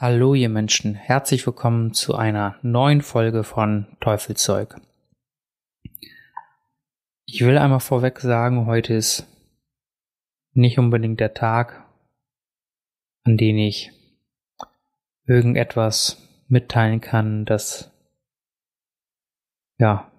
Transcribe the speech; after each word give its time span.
Hallo 0.00 0.36
ihr 0.36 0.48
Menschen, 0.48 0.94
herzlich 0.94 1.44
willkommen 1.44 1.92
zu 1.92 2.14
einer 2.14 2.56
neuen 2.62 3.02
Folge 3.02 3.42
von 3.42 3.88
Teufelzeug. 3.98 4.80
Ich 7.26 7.40
will 7.40 7.58
einmal 7.58 7.80
vorweg 7.80 8.20
sagen, 8.20 8.66
heute 8.66 8.94
ist 8.94 9.26
nicht 10.52 10.78
unbedingt 10.78 11.18
der 11.18 11.34
Tag, 11.34 11.84
an 13.24 13.36
dem 13.36 13.58
ich 13.58 13.90
irgendetwas 15.26 16.44
mitteilen 16.46 17.00
kann, 17.00 17.44
das 17.44 17.90
ja, 19.78 20.12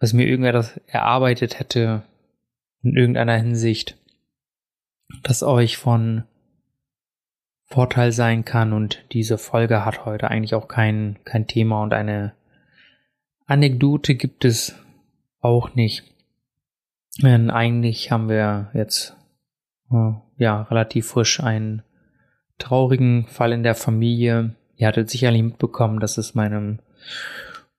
was 0.00 0.14
mir 0.14 0.26
irgendetwas 0.26 0.78
erarbeitet 0.88 1.60
hätte 1.60 2.02
in 2.82 2.96
irgendeiner 2.96 3.36
Hinsicht, 3.36 3.96
das 5.22 5.44
euch 5.44 5.76
von 5.76 6.24
Vorteil 7.68 8.12
sein 8.12 8.44
kann 8.44 8.72
und 8.72 9.04
diese 9.12 9.38
Folge 9.38 9.84
hat 9.84 10.04
heute 10.04 10.30
eigentlich 10.30 10.54
auch 10.54 10.68
kein, 10.68 11.18
kein 11.24 11.48
Thema 11.48 11.82
und 11.82 11.92
eine 11.92 12.32
Anekdote 13.46 14.14
gibt 14.14 14.44
es 14.44 14.76
auch 15.40 15.74
nicht. 15.74 16.04
Denn 17.22 17.50
eigentlich 17.50 18.10
haben 18.12 18.28
wir 18.28 18.70
jetzt 18.72 19.16
äh, 19.90 20.12
ja 20.36 20.62
relativ 20.62 21.08
frisch 21.08 21.40
einen 21.40 21.82
traurigen 22.58 23.26
Fall 23.26 23.52
in 23.52 23.62
der 23.62 23.74
Familie. 23.74 24.54
Ihr 24.76 24.86
hattet 24.86 25.10
sicherlich 25.10 25.42
mitbekommen, 25.42 26.00
dass 26.00 26.18
es 26.18 26.34
meinem 26.34 26.78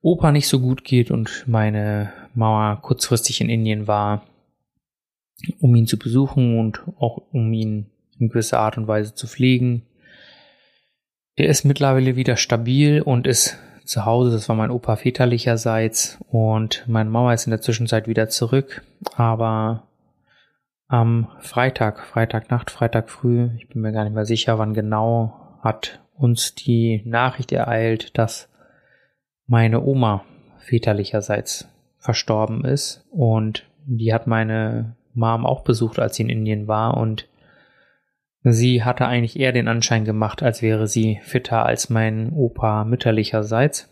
Opa 0.01 0.31
nicht 0.31 0.47
so 0.47 0.59
gut 0.59 0.83
geht 0.83 1.11
und 1.11 1.45
meine 1.47 2.11
Mama 2.33 2.75
kurzfristig 2.75 3.41
in 3.41 3.49
Indien 3.49 3.87
war, 3.87 4.23
um 5.59 5.75
ihn 5.75 5.87
zu 5.87 5.97
besuchen 5.97 6.59
und 6.59 6.81
auch 6.99 7.21
um 7.31 7.51
ihn 7.53 7.87
in 8.19 8.29
gewisser 8.29 8.59
Art 8.59 8.77
und 8.77 8.87
Weise 8.87 9.13
zu 9.13 9.27
pflegen. 9.27 9.83
Der 11.37 11.47
ist 11.47 11.65
mittlerweile 11.65 12.15
wieder 12.15 12.35
stabil 12.35 13.01
und 13.01 13.27
ist 13.27 13.57
zu 13.85 14.05
Hause. 14.05 14.31
Das 14.31 14.49
war 14.49 14.55
mein 14.55 14.71
Opa 14.71 14.95
väterlicherseits 14.95 16.17
und 16.29 16.83
meine 16.87 17.09
Mama 17.09 17.33
ist 17.33 17.45
in 17.45 17.51
der 17.51 17.61
Zwischenzeit 17.61 18.07
wieder 18.07 18.29
zurück. 18.29 18.83
Aber 19.15 19.87
am 20.87 21.27
Freitag, 21.39 21.99
Freitagnacht, 22.05 22.71
Freitag 22.71 23.09
früh, 23.09 23.49
ich 23.57 23.67
bin 23.69 23.81
mir 23.81 23.91
gar 23.91 24.03
nicht 24.03 24.13
mehr 24.13 24.25
sicher, 24.25 24.57
wann 24.57 24.73
genau, 24.73 25.59
hat 25.61 25.99
uns 26.15 26.55
die 26.55 27.03
Nachricht 27.05 27.51
ereilt, 27.51 28.17
dass 28.17 28.49
meine 29.45 29.81
Oma 29.81 30.23
väterlicherseits 30.59 31.67
verstorben 31.99 32.65
ist 32.65 33.05
und 33.11 33.65
die 33.85 34.13
hat 34.13 34.27
meine 34.27 34.95
Mom 35.13 35.45
auch 35.45 35.63
besucht, 35.63 35.99
als 35.99 36.15
sie 36.15 36.23
in 36.23 36.29
Indien 36.29 36.67
war 36.67 36.97
und 36.97 37.27
Sie 38.49 38.83
hatte 38.83 39.05
eigentlich 39.05 39.37
eher 39.37 39.51
den 39.51 39.67
Anschein 39.67 40.05
gemacht, 40.05 40.41
als 40.41 40.61
wäre 40.61 40.87
sie 40.87 41.19
fitter 41.21 41.65
als 41.65 41.89
mein 41.89 42.31
Opa 42.31 42.85
mütterlicherseits. 42.85 43.89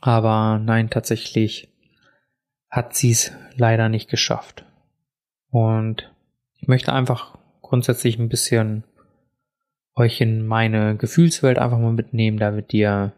Aber 0.00 0.60
nein, 0.62 0.90
tatsächlich 0.90 1.68
hat 2.70 2.94
sie 2.94 3.10
es 3.10 3.32
leider 3.56 3.88
nicht 3.88 4.08
geschafft. 4.08 4.64
Und 5.50 6.12
ich 6.54 6.68
möchte 6.68 6.92
einfach 6.92 7.36
grundsätzlich 7.62 8.18
ein 8.18 8.28
bisschen 8.28 8.84
euch 9.96 10.20
in 10.20 10.46
meine 10.46 10.96
Gefühlswelt 10.96 11.58
einfach 11.58 11.78
mal 11.78 11.92
mitnehmen, 11.92 12.38
damit 12.38 12.72
ihr 12.74 13.12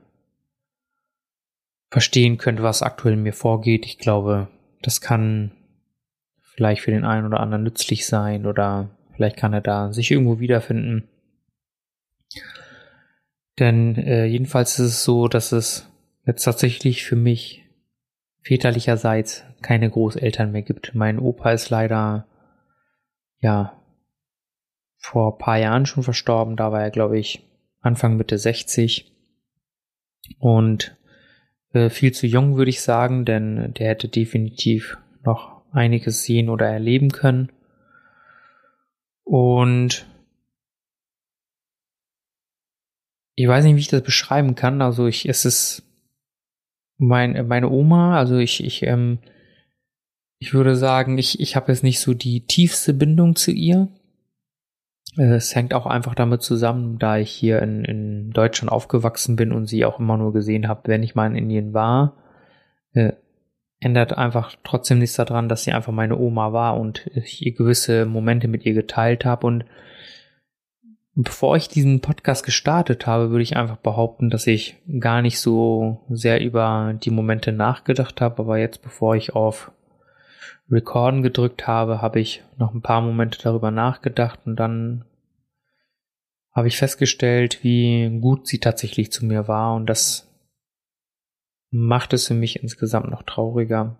verstehen 1.91 2.39
könnt, 2.39 2.63
was 2.63 2.83
aktuell 2.83 3.17
mir 3.17 3.33
vorgeht. 3.35 3.85
Ich 3.85 3.99
glaube, 3.99 4.49
das 4.81 5.01
kann 5.03 5.53
vielleicht 6.41 6.83
für 6.83 6.93
den 6.93 7.05
einen 7.05 7.27
oder 7.27 7.41
anderen 7.41 7.65
nützlich 7.65 8.07
sein 8.07 8.47
oder 8.47 8.91
Vielleicht 9.19 9.37
kann 9.37 9.53
er 9.53 9.61
da 9.61 9.93
sich 9.93 10.13
irgendwo 10.13 10.39
wiederfinden. 10.39 11.09
Denn 13.59 13.97
äh, 13.97 14.27
jedenfalls 14.27 14.79
ist 14.79 14.87
es 14.87 15.05
so, 15.05 15.27
dass 15.27 15.51
es 15.51 15.91
jetzt 16.25 16.45
tatsächlich 16.45 17.05
für 17.05 17.17
mich 17.17 17.65
väterlicherseits 18.43 19.43
keine 19.61 19.91
Großeltern 19.91 20.53
mehr 20.53 20.63
gibt. 20.63 20.95
Mein 20.95 21.19
Opa 21.19 21.51
ist 21.51 21.69
leider, 21.69 22.29
ja, 23.41 23.83
vor 24.99 25.37
paar 25.37 25.59
Jahren 25.59 25.85
schon 25.85 26.05
verstorben. 26.05 26.55
Da 26.55 26.71
war 26.71 26.81
er, 26.81 26.93
glaube 26.93 27.19
ich, 27.19 27.43
Anfang 27.81 28.17
Mitte 28.17 28.39
60. 28.39 29.13
Und 30.39 30.97
äh, 31.73 31.91
viel 31.91 32.13
zu 32.13 32.29
jung, 32.29 32.57
würde 32.57 32.71
ich 32.71 32.83
sagen, 32.83 33.25
denn 33.25 33.75
der 33.75 33.89
hätte 33.89 34.07
definitiv 34.07 34.97
noch 35.25 35.63
einiges 35.73 36.23
sehen 36.23 36.51
oder 36.51 36.69
erleben 36.69 37.11
können. 37.11 37.51
Und 39.29 40.07
ich 43.35 43.47
weiß 43.47 43.63
nicht, 43.63 43.77
wie 43.77 43.81
ich 43.81 43.89
das 43.89 44.03
beschreiben 44.03 44.55
kann. 44.55 44.81
Also 44.81 45.07
ich, 45.07 45.29
es 45.29 45.45
ist 45.45 45.83
mein, 46.97 47.47
meine 47.47 47.69
Oma, 47.69 48.17
also 48.17 48.39
ich, 48.39 48.65
ich, 48.65 48.85
ähm, 48.85 49.19
ich 50.39 50.55
würde 50.55 50.77
sagen, 50.77 51.19
ich, 51.19 51.41
ich 51.41 51.57
habe 51.57 51.71
jetzt 51.71 51.83
nicht 51.83 52.01
so 52.01 52.15
die 52.15 52.47
tiefste 52.47 52.95
Bindung 52.95 53.37
zu 53.37 53.53
ihr. 53.53 53.89
Es 55.19 55.55
hängt 55.55 55.75
auch 55.75 55.85
einfach 55.85 56.15
damit 56.15 56.41
zusammen, 56.41 56.99
da 56.99 57.19
ich 57.19 57.31
hier 57.31 57.61
in, 57.61 57.85
in 57.85 58.31
Deutschland 58.31 58.73
aufgewachsen 58.73 59.37
bin 59.37 59.53
und 59.53 59.67
sie 59.67 59.85
auch 59.85 59.99
immer 59.99 60.17
nur 60.17 60.33
gesehen 60.33 60.69
habe, 60.69 60.89
wenn 60.89 61.03
ich 61.03 61.15
mal 61.15 61.27
in 61.27 61.37
Indien 61.37 61.75
war. 61.75 62.17
Äh, 62.95 63.13
ändert 63.81 64.17
einfach 64.17 64.55
trotzdem 64.65 64.99
nichts 64.99 65.17
daran, 65.17 65.49
dass 65.49 65.65
sie 65.65 65.73
einfach 65.73 65.93
meine 65.93 66.19
Oma 66.19 66.53
war 66.53 66.79
und 66.79 67.07
ich 67.15 67.55
gewisse 67.57 68.07
Momente 68.07 68.49
mit 68.49 68.67
ihr 68.67 68.75
geteilt 68.75 69.25
habe. 69.25 69.47
Und 69.47 69.65
bevor 71.15 71.57
ich 71.57 71.69
diesen 71.69 72.01
Podcast 72.01 72.45
gestartet 72.45 73.07
habe, 73.07 73.31
würde 73.31 73.43
ich 73.43 73.57
einfach 73.57 73.77
behaupten, 73.77 74.31
dass 74.31 74.47
ich 74.47 74.77
gar 74.99 75.23
nicht 75.23 75.39
so 75.39 76.05
sehr 76.09 76.41
über 76.41 76.95
die 77.03 77.11
Momente 77.11 77.53
nachgedacht 77.53 78.21
habe. 78.21 78.41
Aber 78.41 78.59
jetzt, 78.59 78.83
bevor 78.83 79.15
ich 79.15 79.35
auf 79.35 79.71
Recorden 80.71 81.23
gedrückt 81.23 81.67
habe, 81.67 82.03
habe 82.03 82.21
ich 82.21 82.43
noch 82.59 82.75
ein 82.75 82.83
paar 82.83 83.01
Momente 83.01 83.39
darüber 83.43 83.71
nachgedacht 83.71 84.41
und 84.45 84.57
dann 84.57 85.05
habe 86.53 86.69
ich 86.69 86.77
festgestellt, 86.77 87.63
wie 87.63 88.19
gut 88.21 88.49
sie 88.49 88.59
tatsächlich 88.59 89.13
zu 89.13 89.25
mir 89.25 89.49
war 89.49 89.75
und 89.77 89.87
das 89.87 90.28
macht 91.71 92.13
es 92.13 92.27
für 92.27 92.35
mich 92.35 92.63
insgesamt 92.63 93.11
noch 93.11 93.23
trauriger. 93.23 93.99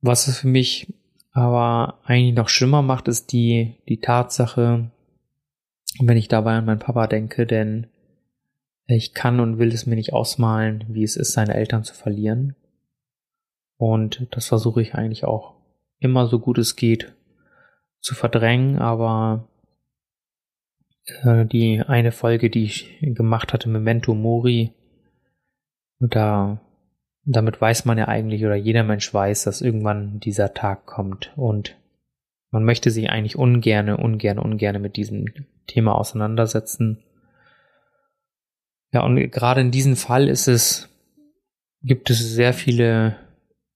Was 0.00 0.28
es 0.28 0.38
für 0.38 0.48
mich 0.48 0.92
aber 1.32 2.00
eigentlich 2.04 2.34
noch 2.34 2.48
schlimmer 2.48 2.82
macht, 2.82 3.08
ist 3.08 3.32
die, 3.32 3.76
die 3.88 4.00
Tatsache, 4.00 4.90
wenn 6.00 6.16
ich 6.16 6.28
dabei 6.28 6.52
an 6.54 6.66
meinen 6.66 6.78
Papa 6.78 7.06
denke, 7.06 7.46
denn 7.46 7.86
ich 8.86 9.14
kann 9.14 9.40
und 9.40 9.58
will 9.58 9.72
es 9.72 9.86
mir 9.86 9.94
nicht 9.94 10.12
ausmalen, 10.12 10.84
wie 10.88 11.04
es 11.04 11.16
ist, 11.16 11.32
seine 11.32 11.54
Eltern 11.54 11.84
zu 11.84 11.94
verlieren. 11.94 12.56
Und 13.76 14.26
das 14.32 14.46
versuche 14.46 14.82
ich 14.82 14.94
eigentlich 14.94 15.24
auch 15.24 15.54
immer 15.98 16.26
so 16.26 16.38
gut 16.38 16.58
es 16.58 16.76
geht 16.76 17.14
zu 18.00 18.14
verdrängen, 18.14 18.78
aber 18.78 19.48
äh, 21.22 21.46
die 21.46 21.80
eine 21.80 22.12
Folge, 22.12 22.50
die 22.50 22.64
ich 22.64 22.98
gemacht 23.00 23.52
hatte, 23.52 23.68
Memento 23.68 24.14
Mori, 24.14 24.72
da, 26.08 26.60
damit 27.24 27.60
weiß 27.60 27.84
man 27.84 27.98
ja 27.98 28.08
eigentlich 28.08 28.44
oder 28.44 28.56
jeder 28.56 28.82
Mensch 28.82 29.12
weiß, 29.12 29.44
dass 29.44 29.60
irgendwann 29.60 30.18
dieser 30.20 30.54
Tag 30.54 30.86
kommt 30.86 31.32
und 31.36 31.76
man 32.50 32.64
möchte 32.64 32.90
sich 32.90 33.08
eigentlich 33.08 33.36
ungerne, 33.36 33.96
ungerne, 33.96 34.42
ungerne 34.42 34.78
mit 34.78 34.96
diesem 34.96 35.26
Thema 35.66 35.94
auseinandersetzen. 35.94 37.02
Ja, 38.92 39.02
und 39.02 39.16
gerade 39.30 39.62
in 39.62 39.70
diesem 39.70 39.96
Fall 39.96 40.28
ist 40.28 40.48
es, 40.48 40.90
gibt 41.82 42.10
es 42.10 42.18
sehr 42.18 42.52
viele 42.52 43.16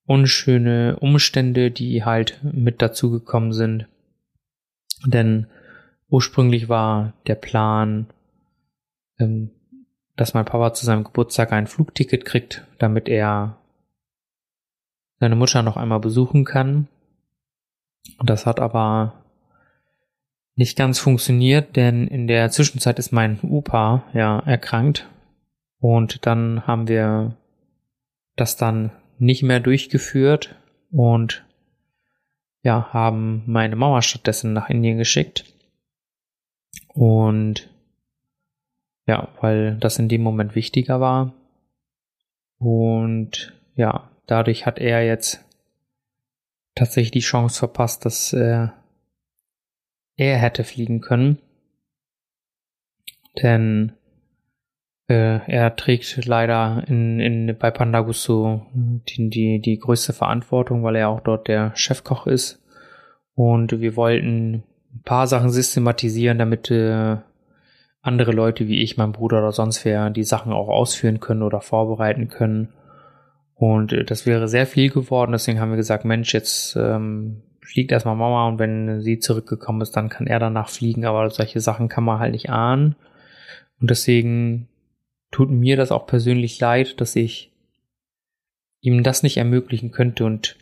unschöne 0.05 0.99
Umstände, 1.01 1.71
die 1.71 2.05
halt 2.05 2.39
mit 2.43 2.83
dazugekommen 2.83 3.53
sind. 3.53 3.89
Denn 5.07 5.47
ursprünglich 6.09 6.69
war 6.69 7.15
der 7.27 7.35
Plan, 7.35 8.07
ähm, 9.19 9.51
dass 10.17 10.35
mein 10.35 10.45
Papa 10.45 10.73
zu 10.73 10.87
seinem 10.87 11.05
Geburtstag 11.05 11.53
ein 11.53 11.67
Flugticket 11.67 12.25
kriegt, 12.25 12.67
damit 12.79 13.09
er 13.09 13.57
seine 15.21 15.37
Mutter 15.37 15.63
noch 15.63 15.77
einmal 15.77 16.01
besuchen 16.01 16.45
kann. 16.45 16.89
Und 18.19 18.31
das 18.31 18.47
hat 18.47 18.61
aber 18.61 19.25
nicht 20.55 20.77
ganz 20.77 20.99
funktioniert, 20.99 21.77
denn 21.77 22.07
in 22.07 22.27
der 22.27 22.51
Zwischenzeit 22.51 22.99
ist 22.99 23.13
mein 23.13 23.41
Opa 23.43 24.05
ja 24.15 24.39
erkrankt 24.41 25.09
und 25.79 26.25
dann 26.27 26.67
haben 26.67 26.89
wir 26.89 27.37
das 28.37 28.57
dann 28.57 28.91
nicht 29.19 29.43
mehr 29.43 29.61
durchgeführt 29.61 30.55
und 30.91 31.45
ja, 32.63 32.89
haben 32.93 33.43
meine 33.47 33.77
Mama 33.77 34.03
stattdessen 34.03 34.53
nach 34.53 34.69
Indien 34.69 34.99
geschickt. 34.99 35.45
Und 36.89 37.71
ja, 39.07 39.29
weil 39.41 39.77
das 39.77 39.99
in 39.99 40.09
dem 40.09 40.23
Moment 40.23 40.55
wichtiger 40.55 41.01
war. 41.01 41.33
Und 42.59 43.55
ja, 43.75 44.11
dadurch 44.27 44.67
hat 44.67 44.79
er 44.79 45.05
jetzt 45.05 45.45
tatsächlich 46.75 47.13
die 47.13 47.21
Chance 47.21 47.59
verpasst, 47.59 48.05
dass 48.05 48.33
äh, 48.33 48.69
er 50.17 50.39
hätte 50.39 50.65
fliegen 50.65 51.01
können. 51.01 51.39
denn 53.43 53.93
äh, 55.09 55.39
er 55.47 55.77
trägt 55.77 56.25
leider 56.25 56.83
in, 56.89 57.21
in, 57.21 57.57
bei 57.59 57.71
Pandagusto 57.71 58.67
die, 58.75 59.31
die, 59.31 59.61
die 59.61 59.79
größte 59.79 60.13
Verantwortung, 60.13 60.83
weil 60.83 60.97
er 60.97 61.11
auch 61.11 61.21
dort 61.21 61.49
der 61.49 61.73
Chefkoch 61.77 62.27
ist. 62.27 62.63
Und 63.35 63.81
wir 63.81 63.95
wollten 63.97 64.65
ein 64.95 65.03
paar 65.05 65.27
Sachen 65.27 65.51
systematisieren, 65.51 66.39
damit 66.39 66.71
äh, 66.71 67.19
andere 68.07 68.33
Leute 68.33 68.69
wie 68.69 68.83
ich, 68.83 68.97
mein 68.97 69.13
Bruder 69.13 69.39
oder 69.39 69.53
sonst 69.53 69.85
wer 69.85 70.11
die 70.11 70.25
Sachen 70.25 70.53
auch 70.53 70.69
ausführen 70.69 71.21
können 71.21 71.43
oder 71.43 71.61
vorbereiten 71.61 72.29
können. 72.29 72.69
Und 73.55 73.93
äh, 73.93 74.05
das 74.05 74.27
wäre 74.27 74.49
sehr 74.49 74.67
viel 74.67 74.91
geworden. 74.91 75.33
Deswegen 75.33 75.61
haben 75.61 75.71
wir 75.71 75.77
gesagt, 75.77 76.05
Mensch, 76.05 76.33
jetzt 76.33 76.77
ähm, 76.77 77.43
fliegt 77.61 77.93
erstmal 77.93 78.17
Mama 78.17 78.49
und 78.49 78.59
wenn 78.59 79.01
sie 79.01 79.19
zurückgekommen 79.19 79.81
ist, 79.81 79.93
dann 79.93 80.09
kann 80.09 80.27
er 80.27 80.39
danach 80.39 80.69
fliegen. 80.69 81.05
Aber 81.05 81.29
solche 81.31 81.61
Sachen 81.61 81.89
kann 81.89 82.05
man 82.05 82.21
halt 82.21 82.33
nicht 82.33 82.51
ahnen. 82.51 82.97
Und 83.81 83.91
deswegen 83.91 84.69
tut 85.31 85.51
mir 85.51 85.77
das 85.77 85.91
auch 85.91 86.07
persönlich 86.07 86.61
leid, 86.61 87.01
dass 87.01 87.17
ich 87.17 87.53
ihm 88.81 89.03
das 89.03 89.23
nicht 89.23 89.37
ermöglichen 89.37 89.91
könnte. 89.91 90.25
Und 90.25 90.57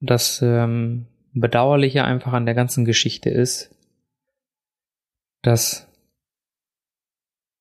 das 0.00 0.40
ähm, 0.42 1.06
Bedauerliche 1.32 2.04
einfach 2.04 2.32
an 2.32 2.46
der 2.46 2.54
ganzen 2.54 2.84
Geschichte 2.84 3.30
ist, 3.30 3.70
dass 5.42 5.88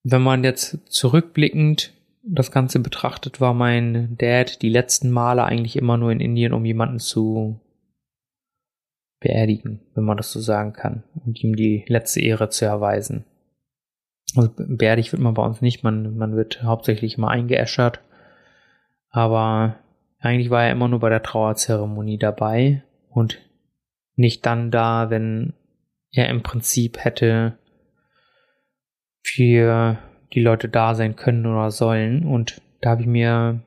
wenn 0.03 0.21
man 0.21 0.43
jetzt 0.43 0.79
zurückblickend 0.91 1.93
das 2.23 2.51
Ganze 2.51 2.79
betrachtet, 2.79 3.41
war 3.41 3.53
mein 3.53 4.17
Dad 4.17 4.61
die 4.61 4.69
letzten 4.69 5.11
Male 5.11 5.43
eigentlich 5.43 5.75
immer 5.75 5.97
nur 5.97 6.11
in 6.11 6.19
Indien, 6.19 6.53
um 6.53 6.65
jemanden 6.65 6.99
zu 6.99 7.59
beerdigen, 9.19 9.81
wenn 9.95 10.03
man 10.03 10.17
das 10.17 10.31
so 10.31 10.39
sagen 10.39 10.73
kann, 10.73 11.03
und 11.25 11.43
ihm 11.43 11.55
die 11.55 11.83
letzte 11.87 12.21
Ehre 12.21 12.49
zu 12.49 12.65
erweisen. 12.65 13.25
Also 14.35 14.51
beerdigt 14.55 15.11
wird 15.11 15.21
man 15.21 15.33
bei 15.33 15.43
uns 15.43 15.61
nicht, 15.61 15.83
man, 15.83 16.15
man 16.15 16.35
wird 16.35 16.63
hauptsächlich 16.63 17.17
immer 17.17 17.29
eingeäschert, 17.29 18.01
aber 19.09 19.75
eigentlich 20.19 20.49
war 20.49 20.63
er 20.63 20.71
immer 20.71 20.87
nur 20.87 20.99
bei 20.99 21.09
der 21.09 21.23
Trauerzeremonie 21.23 22.17
dabei 22.17 22.83
und 23.09 23.39
nicht 24.15 24.45
dann 24.45 24.69
da, 24.71 25.09
wenn 25.09 25.53
er 26.11 26.29
im 26.29 26.43
Prinzip 26.43 27.03
hätte 27.03 27.57
für 29.21 29.97
die 30.33 30.41
Leute 30.41 30.69
da 30.69 30.95
sein 30.95 31.15
können 31.15 31.45
oder 31.45 31.71
sollen. 31.71 32.25
Und 32.25 32.61
da 32.81 32.91
habe 32.91 33.01
ich 33.01 33.07
mir 33.07 33.61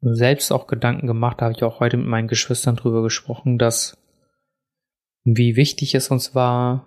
selbst 0.00 0.52
auch 0.52 0.66
Gedanken 0.66 1.06
gemacht, 1.06 1.40
da 1.40 1.46
habe 1.46 1.54
ich 1.56 1.64
auch 1.64 1.80
heute 1.80 1.96
mit 1.96 2.06
meinen 2.06 2.28
Geschwistern 2.28 2.76
drüber 2.76 3.02
gesprochen, 3.02 3.58
dass 3.58 3.96
wie 5.24 5.56
wichtig 5.56 5.94
es 5.94 6.10
uns 6.10 6.34
war 6.34 6.86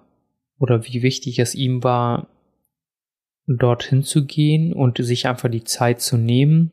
oder 0.57 0.85
wie 0.85 1.01
wichtig 1.03 1.39
es 1.39 1.53
ihm 1.53 1.83
war, 1.83 2.27
dorthin 3.47 4.03
zu 4.03 4.25
gehen 4.25 4.73
und 4.73 4.97
sich 5.03 5.27
einfach 5.27 5.49
die 5.49 5.63
Zeit 5.63 6.01
zu 6.01 6.17
nehmen 6.17 6.71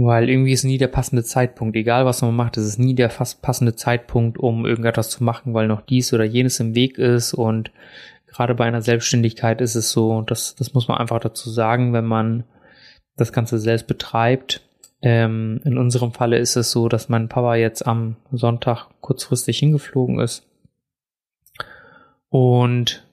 Weil 0.00 0.30
irgendwie 0.30 0.52
ist 0.52 0.62
nie 0.62 0.78
der 0.78 0.86
passende 0.86 1.24
Zeitpunkt. 1.24 1.74
Egal 1.74 2.06
was 2.06 2.22
man 2.22 2.36
macht, 2.36 2.56
es 2.56 2.64
ist 2.64 2.78
nie 2.78 2.94
der 2.94 3.10
fast 3.10 3.42
passende 3.42 3.74
Zeitpunkt, 3.74 4.38
um 4.38 4.64
irgendetwas 4.64 5.10
zu 5.10 5.24
machen, 5.24 5.54
weil 5.54 5.66
noch 5.66 5.80
dies 5.80 6.12
oder 6.12 6.22
jenes 6.22 6.60
im 6.60 6.76
Weg 6.76 6.98
ist. 6.98 7.34
Und 7.34 7.72
gerade 8.28 8.54
bei 8.54 8.64
einer 8.64 8.80
Selbstständigkeit 8.80 9.60
ist 9.60 9.74
es 9.74 9.90
so, 9.90 10.22
das, 10.22 10.54
das 10.54 10.72
muss 10.72 10.86
man 10.86 10.98
einfach 10.98 11.18
dazu 11.18 11.50
sagen, 11.50 11.92
wenn 11.92 12.04
man 12.04 12.44
das 13.16 13.32
Ganze 13.32 13.58
selbst 13.58 13.88
betreibt. 13.88 14.60
Ähm, 15.02 15.60
in 15.64 15.76
unserem 15.76 16.12
Falle 16.12 16.38
ist 16.38 16.54
es 16.54 16.70
so, 16.70 16.88
dass 16.88 17.08
mein 17.08 17.28
Papa 17.28 17.56
jetzt 17.56 17.84
am 17.84 18.14
Sonntag 18.30 18.86
kurzfristig 19.00 19.58
hingeflogen 19.58 20.20
ist. 20.20 20.46
Und 22.28 23.04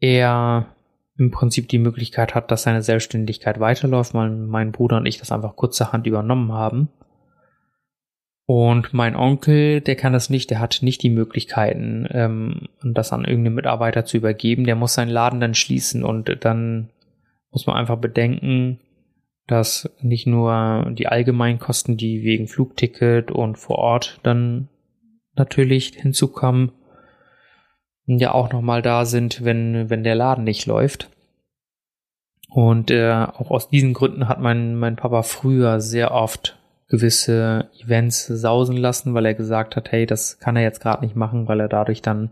er 0.00 0.66
im 1.16 1.30
Prinzip 1.30 1.68
die 1.68 1.78
Möglichkeit 1.78 2.34
hat, 2.34 2.50
dass 2.50 2.64
seine 2.64 2.82
Selbstständigkeit 2.82 3.60
weiterläuft, 3.60 4.14
weil 4.14 4.30
mein 4.30 4.72
Bruder 4.72 4.96
und 4.96 5.06
ich 5.06 5.18
das 5.18 5.32
einfach 5.32 5.56
kurzerhand 5.56 6.06
übernommen 6.06 6.52
haben. 6.52 6.88
Und 8.46 8.92
mein 8.92 9.16
Onkel, 9.16 9.80
der 9.80 9.96
kann 9.96 10.12
das 10.12 10.28
nicht, 10.28 10.50
der 10.50 10.60
hat 10.60 10.80
nicht 10.82 11.02
die 11.02 11.10
Möglichkeiten, 11.10 12.06
ähm, 12.10 12.68
das 12.82 13.12
an 13.12 13.24
irgendeinen 13.24 13.54
Mitarbeiter 13.54 14.04
zu 14.04 14.18
übergeben. 14.18 14.64
Der 14.64 14.76
muss 14.76 14.94
seinen 14.94 15.08
Laden 15.08 15.40
dann 15.40 15.54
schließen 15.54 16.04
und 16.04 16.44
dann 16.44 16.90
muss 17.50 17.66
man 17.66 17.76
einfach 17.76 17.96
bedenken, 17.96 18.80
dass 19.46 19.90
nicht 20.00 20.26
nur 20.26 20.92
die 20.92 21.06
allgemeinen 21.06 21.58
Kosten, 21.58 21.96
die 21.96 22.22
wegen 22.22 22.48
Flugticket 22.48 23.30
und 23.30 23.56
vor 23.56 23.78
Ort 23.78 24.20
dann 24.22 24.68
natürlich 25.34 25.94
hinzukommen, 25.94 26.72
ja 28.06 28.32
auch 28.32 28.52
nochmal 28.52 28.82
da 28.82 29.04
sind, 29.04 29.44
wenn, 29.44 29.90
wenn 29.90 30.04
der 30.04 30.14
Laden 30.14 30.44
nicht 30.44 30.66
läuft. 30.66 31.08
Und 32.50 32.90
äh, 32.90 33.10
auch 33.10 33.50
aus 33.50 33.68
diesen 33.68 33.94
Gründen 33.94 34.28
hat 34.28 34.40
mein, 34.40 34.76
mein 34.76 34.96
Papa 34.96 35.22
früher 35.22 35.80
sehr 35.80 36.12
oft 36.12 36.56
gewisse 36.88 37.68
Events 37.82 38.26
sausen 38.26 38.76
lassen, 38.76 39.14
weil 39.14 39.26
er 39.26 39.34
gesagt 39.34 39.74
hat, 39.74 39.90
hey, 39.90 40.06
das 40.06 40.38
kann 40.38 40.54
er 40.54 40.62
jetzt 40.62 40.80
gerade 40.80 41.04
nicht 41.04 41.16
machen, 41.16 41.48
weil 41.48 41.58
er 41.60 41.68
dadurch 41.68 42.02
dann 42.02 42.30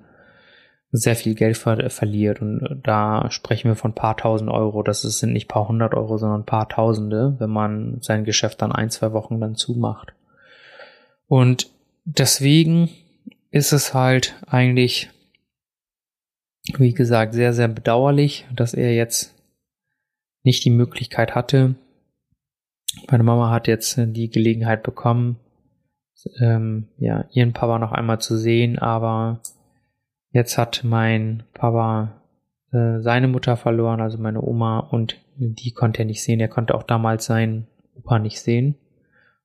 sehr 0.93 1.17
viel 1.17 1.35
Geld 1.35 1.57
ver 1.57 1.89
verliert. 1.91 2.41
Und 2.43 2.81
da 2.85 3.31
sprechen 3.31 3.69
wir 3.69 3.77
von 3.77 3.95
paar 3.95 4.17
tausend 4.17 4.51
Euro. 4.51 4.83
Das 4.83 5.01
sind 5.01 5.33
nicht 5.33 5.49
paar 5.49 5.67
hundert 5.67 5.95
Euro, 5.95 6.19
sondern 6.19 6.45
paar 6.45 6.69
Tausende, 6.69 7.35
wenn 7.39 7.51
man 7.51 7.99
sein 8.03 8.25
Geschäft 8.25 8.61
dann 8.63 8.73
ein, 8.73 8.91
zwei 8.91 9.13
Wochen 9.13 9.41
dann 9.41 9.57
zumacht. 9.57 10.13
Und 11.27 11.71
deswegen 12.05 12.91
ist 13.51 13.73
es 13.73 13.95
halt 13.95 14.37
eigentlich 14.47 15.09
wie 16.64 16.94
gesagt, 16.94 17.35
sehr, 17.35 17.53
sehr 17.53 17.69
bedauerlich, 17.69 18.47
dass 18.55 18.75
er 18.75 18.94
jetzt 18.94 19.35
nicht 20.43 20.64
die 20.64 20.70
Möglichkeit 20.70 21.35
hatte. 21.35 21.75
Meine 23.11 23.23
Mama 23.23 23.50
hat 23.50 23.69
jetzt 23.69 23.97
die 23.99 24.31
Gelegenheit 24.31 24.82
bekommen, 24.82 25.38
ähm, 26.41 26.88
ja, 26.99 27.25
ihren 27.32 27.53
Papa 27.53 27.79
noch 27.79 27.93
einmal 27.93 28.20
zu 28.20 28.37
sehen, 28.37 28.79
aber 28.79 29.41
jetzt 30.31 30.56
hat 30.59 30.85
mein 30.85 31.43
Papa 31.55 32.23
äh, 32.70 33.00
seine 33.00 33.29
Mutter 33.29 33.56
verloren, 33.56 34.00
also 34.00 34.19
meine 34.19 34.43
Oma, 34.43 34.79
und 34.79 35.19
die 35.37 35.73
konnte 35.73 36.03
er 36.03 36.05
nicht 36.05 36.23
sehen. 36.23 36.41
Er 36.41 36.49
konnte 36.49 36.75
auch 36.75 36.82
damals 36.82 37.25
seinen 37.25 37.67
Opa 37.94 38.19
nicht 38.19 38.41
sehen. 38.41 38.76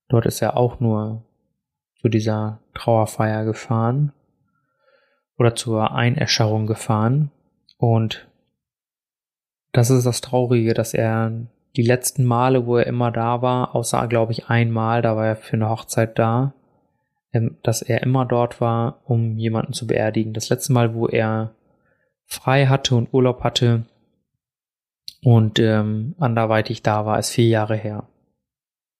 Dort 0.09 0.25
ist 0.25 0.41
er 0.41 0.57
auch 0.57 0.79
nur 0.79 1.23
zu 1.95 2.09
dieser 2.09 2.59
Trauerfeier 2.73 3.45
gefahren 3.45 4.13
oder 5.37 5.55
zur 5.55 5.93
Einäscherung 5.93 6.67
gefahren. 6.67 7.31
Und 7.77 8.27
das 9.71 9.89
ist 9.89 10.05
das 10.05 10.21
Traurige, 10.21 10.73
dass 10.73 10.93
er 10.93 11.31
die 11.75 11.83
letzten 11.83 12.25
Male, 12.25 12.65
wo 12.65 12.77
er 12.77 12.87
immer 12.87 13.11
da 13.11 13.41
war, 13.41 13.75
außer 13.75 14.07
glaube 14.07 14.31
ich 14.31 14.49
einmal, 14.49 15.01
da 15.01 15.15
war 15.15 15.27
er 15.27 15.35
für 15.35 15.55
eine 15.55 15.69
Hochzeit 15.69 16.17
da, 16.17 16.53
ähm, 17.33 17.57
dass 17.61 17.83
er 17.83 18.01
immer 18.01 18.25
dort 18.25 18.59
war, 18.59 19.01
um 19.05 19.37
jemanden 19.37 19.73
zu 19.73 19.85
beerdigen. 19.85 20.33
Das 20.33 20.49
letzte 20.49 20.73
Mal, 20.73 20.95
wo 20.95 21.07
er 21.07 21.53
frei 22.25 22.65
hatte 22.65 22.95
und 22.95 23.13
Urlaub 23.13 23.43
hatte 23.43 23.85
und 25.23 25.59
ähm, 25.59 26.15
anderweitig 26.19 26.81
da 26.81 27.05
war, 27.05 27.19
ist 27.19 27.29
vier 27.29 27.47
Jahre 27.47 27.75
her. 27.75 28.07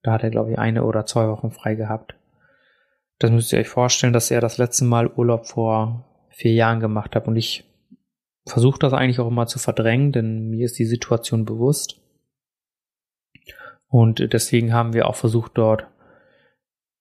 Da 0.03 0.11
hat 0.11 0.23
er, 0.23 0.29
glaube 0.29 0.51
ich, 0.51 0.59
eine 0.59 0.83
oder 0.83 1.05
zwei 1.05 1.27
Wochen 1.27 1.51
frei 1.51 1.75
gehabt. 1.75 2.15
Das 3.19 3.31
müsst 3.31 3.51
ihr 3.51 3.59
euch 3.59 3.69
vorstellen, 3.69 4.13
dass 4.13 4.29
er 4.29 4.41
das 4.41 4.57
letzte 4.59 4.85
Mal 4.85 5.07
Urlaub 5.07 5.47
vor 5.47 6.06
vier 6.37 6.53
Jahren 6.53 6.79
gemacht 6.79 7.15
habe. 7.15 7.27
Und 7.27 7.35
ich 7.35 7.63
versuche 8.45 8.77
das 8.79 8.93
eigentlich 8.93 9.19
auch 9.19 9.27
immer 9.27 9.47
zu 9.47 9.57
verdrängen, 9.57 10.11
denn 10.11 10.49
mir 10.49 10.65
ist 10.65 10.77
die 10.77 10.85
Situation 10.85 11.45
bewusst. 11.45 11.99
Und 13.89 14.33
deswegen 14.33 14.71
haben 14.71 14.93
wir 14.93 15.07
auch 15.07 15.15
versucht, 15.15 15.53
dort 15.55 15.87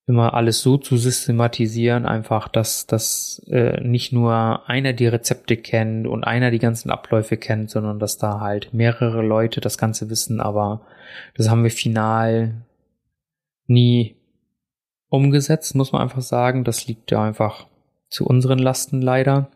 immer 0.06 0.34
alles 0.34 0.62
so 0.62 0.78
zu 0.78 0.96
systematisieren, 0.96 2.06
einfach, 2.06 2.48
dass, 2.48 2.86
dass 2.86 3.44
äh, 3.50 3.80
nicht 3.80 4.12
nur 4.12 4.68
einer 4.68 4.92
die 4.92 5.08
Rezepte 5.08 5.56
kennt 5.56 6.06
und 6.06 6.24
einer 6.24 6.50
die 6.50 6.60
ganzen 6.60 6.90
Abläufe 6.90 7.36
kennt, 7.36 7.70
sondern 7.70 7.98
dass 7.98 8.16
da 8.16 8.40
halt 8.40 8.72
mehrere 8.72 9.20
Leute 9.20 9.60
das 9.60 9.78
Ganze 9.78 10.08
wissen, 10.08 10.40
aber 10.40 10.86
das 11.34 11.50
haben 11.50 11.64
wir 11.64 11.72
final 11.72 12.62
nie 13.66 14.16
umgesetzt, 15.08 15.74
muss 15.74 15.92
man 15.92 16.02
einfach 16.02 16.22
sagen. 16.22 16.62
Das 16.62 16.86
liegt 16.86 17.10
ja 17.10 17.22
einfach 17.22 17.66
zu 18.08 18.24
unseren 18.26 18.58
Lasten 18.58 19.02
leider. 19.02 19.50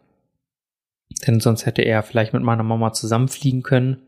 Denn 1.26 1.40
sonst 1.40 1.66
hätte 1.66 1.83
er 1.83 2.02
vielleicht 2.02 2.33
mit 2.33 2.42
meiner 2.42 2.62
Mama 2.62 2.92
zusammenfliegen 2.92 3.62
können. 3.62 4.02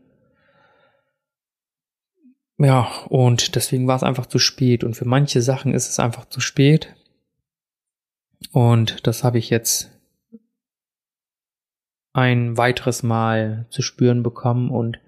Ja, 2.57 2.87
und 3.09 3.55
deswegen 3.55 3.87
war 3.87 3.95
es 3.95 4.03
einfach 4.03 4.25
zu 4.25 4.39
spät. 4.39 4.83
Und 4.83 4.95
für 4.95 5.05
manche 5.05 5.41
Sachen 5.41 5.73
ist 5.73 5.89
es 5.89 5.99
einfach 5.99 6.25
zu 6.25 6.39
spät. 6.39 6.95
Und 8.51 9.05
das 9.07 9.23
habe 9.23 9.37
ich 9.37 9.49
jetzt 9.49 9.91
ein 12.13 12.57
weiteres 12.57 13.03
Mal 13.03 13.65
zu 13.69 13.81
spüren 13.81 14.23
bekommen. 14.23 14.69
Und 14.69 14.99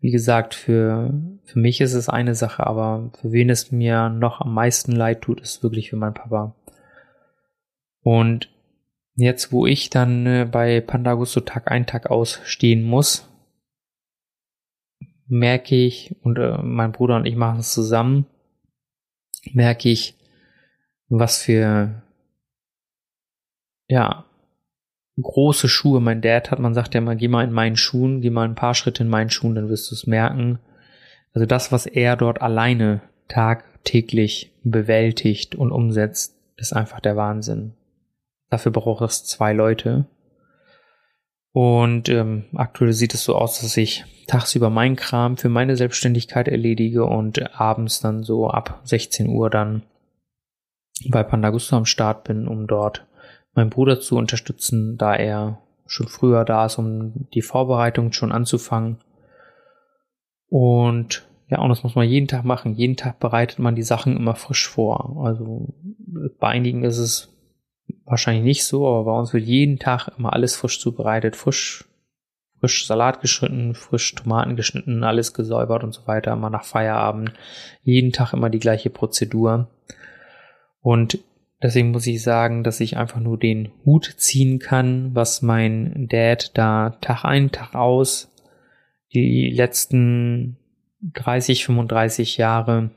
wie 0.00 0.10
gesagt, 0.10 0.54
für, 0.54 1.12
für 1.44 1.58
mich 1.58 1.80
ist 1.80 1.94
es 1.94 2.08
eine 2.08 2.34
Sache, 2.34 2.66
aber 2.66 3.10
für 3.20 3.32
wen 3.32 3.50
es 3.50 3.72
mir 3.72 4.08
noch 4.08 4.40
am 4.40 4.54
meisten 4.54 4.92
leid 4.92 5.22
tut, 5.22 5.40
ist 5.40 5.62
wirklich 5.62 5.90
für 5.90 5.96
meinen 5.96 6.14
Papa. 6.14 6.54
Und 8.02 8.50
jetzt, 9.20 9.52
wo 9.52 9.66
ich 9.66 9.90
dann 9.90 10.26
äh, 10.26 10.48
bei 10.50 10.80
Pandagusto 10.80 11.40
Tag 11.40 11.70
ein, 11.70 11.86
Tag 11.86 12.10
aus 12.10 12.40
stehen 12.44 12.82
muss, 12.82 13.28
merke 15.26 15.76
ich, 15.76 16.16
und 16.22 16.38
äh, 16.38 16.58
mein 16.62 16.92
Bruder 16.92 17.16
und 17.16 17.26
ich 17.26 17.36
machen 17.36 17.60
es 17.60 17.72
zusammen, 17.72 18.26
merke 19.52 19.88
ich, 19.88 20.16
was 21.08 21.42
für, 21.42 22.02
ja, 23.88 24.24
große 25.20 25.68
Schuhe 25.68 26.00
mein 26.00 26.22
Dad 26.22 26.50
hat. 26.50 26.58
Man 26.58 26.74
sagt 26.74 26.94
ja 26.94 27.00
immer, 27.00 27.16
geh 27.16 27.28
mal 27.28 27.44
in 27.44 27.52
meinen 27.52 27.76
Schuhen, 27.76 28.20
geh 28.20 28.30
mal 28.30 28.48
ein 28.48 28.54
paar 28.54 28.74
Schritte 28.74 29.02
in 29.02 29.08
meinen 29.08 29.30
Schuhen, 29.30 29.54
dann 29.54 29.68
wirst 29.68 29.90
du 29.90 29.94
es 29.94 30.06
merken. 30.06 30.58
Also 31.32 31.46
das, 31.46 31.72
was 31.72 31.86
er 31.86 32.16
dort 32.16 32.40
alleine 32.40 33.02
tagtäglich 33.28 34.52
bewältigt 34.64 35.54
und 35.54 35.72
umsetzt, 35.72 36.36
ist 36.56 36.72
einfach 36.72 37.00
der 37.00 37.16
Wahnsinn. 37.16 37.74
Dafür 38.50 38.72
braucht 38.72 39.02
es 39.02 39.24
zwei 39.24 39.52
Leute. 39.52 40.06
Und 41.52 42.08
ähm, 42.08 42.44
aktuell 42.54 42.92
sieht 42.92 43.14
es 43.14 43.24
so 43.24 43.34
aus, 43.34 43.60
dass 43.60 43.76
ich 43.76 44.04
tagsüber 44.26 44.70
meinen 44.70 44.96
Kram 44.96 45.36
für 45.36 45.48
meine 45.48 45.76
Selbstständigkeit 45.76 46.46
erledige 46.46 47.04
und 47.04 47.58
abends 47.58 48.00
dann 48.00 48.22
so 48.22 48.48
ab 48.48 48.80
16 48.84 49.28
Uhr 49.28 49.50
dann 49.50 49.82
bei 51.08 51.22
Pandagusto 51.22 51.76
am 51.76 51.86
Start 51.86 52.24
bin, 52.24 52.46
um 52.46 52.66
dort 52.66 53.06
meinen 53.54 53.70
Bruder 53.70 54.00
zu 54.00 54.16
unterstützen, 54.16 54.96
da 54.96 55.14
er 55.14 55.58
schon 55.86 56.06
früher 56.06 56.44
da 56.44 56.66
ist, 56.66 56.78
um 56.78 57.26
die 57.34 57.42
Vorbereitung 57.42 58.12
schon 58.12 58.30
anzufangen. 58.30 58.98
Und 60.48 61.26
ja, 61.48 61.60
und 61.60 61.68
das 61.68 61.82
muss 61.82 61.96
man 61.96 62.06
jeden 62.06 62.28
Tag 62.28 62.44
machen. 62.44 62.74
Jeden 62.74 62.96
Tag 62.96 63.18
bereitet 63.18 63.58
man 63.58 63.74
die 63.74 63.82
Sachen 63.82 64.16
immer 64.16 64.36
frisch 64.36 64.68
vor. 64.68 65.16
Also 65.24 65.74
bei 66.38 66.48
einigen 66.48 66.84
ist 66.84 66.98
es 66.98 67.36
wahrscheinlich 68.04 68.44
nicht 68.44 68.64
so, 68.64 68.86
aber 68.86 69.04
bei 69.04 69.18
uns 69.18 69.32
wird 69.32 69.44
jeden 69.44 69.78
Tag 69.78 70.08
immer 70.18 70.32
alles 70.32 70.56
frisch 70.56 70.80
zubereitet, 70.80 71.36
frisch, 71.36 71.84
frisch 72.58 72.86
Salat 72.86 73.20
geschnitten, 73.20 73.74
frisch 73.74 74.14
Tomaten 74.14 74.56
geschnitten, 74.56 75.04
alles 75.04 75.34
gesäubert 75.34 75.84
und 75.84 75.92
so 75.92 76.06
weiter, 76.06 76.32
immer 76.32 76.50
nach 76.50 76.64
Feierabend. 76.64 77.32
Jeden 77.82 78.12
Tag 78.12 78.32
immer 78.32 78.50
die 78.50 78.58
gleiche 78.58 78.90
Prozedur. 78.90 79.68
Und 80.80 81.18
deswegen 81.62 81.90
muss 81.90 82.06
ich 82.06 82.22
sagen, 82.22 82.64
dass 82.64 82.80
ich 82.80 82.96
einfach 82.96 83.20
nur 83.20 83.38
den 83.38 83.70
Hut 83.84 84.14
ziehen 84.16 84.58
kann, 84.58 85.14
was 85.14 85.42
mein 85.42 86.08
Dad 86.08 86.56
da 86.56 86.90
Tag 87.00 87.24
ein, 87.24 87.50
Tag 87.50 87.74
aus 87.74 88.30
die 89.12 89.50
letzten 89.50 90.56
30, 91.02 91.64
35 91.64 92.36
Jahre 92.36 92.90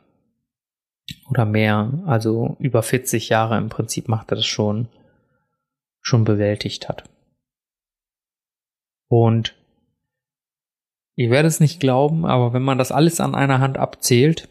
oder 1.29 1.45
mehr, 1.45 1.91
also 2.05 2.55
über 2.59 2.83
40 2.83 3.29
Jahre 3.29 3.57
im 3.57 3.69
Prinzip 3.69 4.07
macht 4.07 4.31
er 4.31 4.35
das 4.35 4.45
schon, 4.45 4.87
schon 6.01 6.23
bewältigt 6.23 6.89
hat. 6.89 7.09
Und 9.09 9.55
ihr 11.15 11.29
werdet 11.29 11.51
es 11.51 11.59
nicht 11.59 11.79
glauben, 11.79 12.25
aber 12.25 12.53
wenn 12.53 12.63
man 12.63 12.77
das 12.77 12.91
alles 12.91 13.19
an 13.19 13.35
einer 13.35 13.59
Hand 13.59 13.77
abzählt 13.77 14.49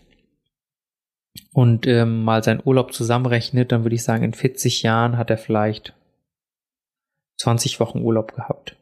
und 1.52 1.86
ähm, 1.86 2.22
mal 2.24 2.44
seinen 2.44 2.62
Urlaub 2.64 2.92
zusammenrechnet, 2.92 3.72
dann 3.72 3.84
würde 3.84 3.96
ich 3.96 4.04
sagen, 4.04 4.24
in 4.24 4.34
40 4.34 4.82
Jahren 4.82 5.16
hat 5.16 5.30
er 5.30 5.38
vielleicht 5.38 5.94
20 7.38 7.80
Wochen 7.80 8.00
Urlaub 8.02 8.34
gehabt. 8.34 8.76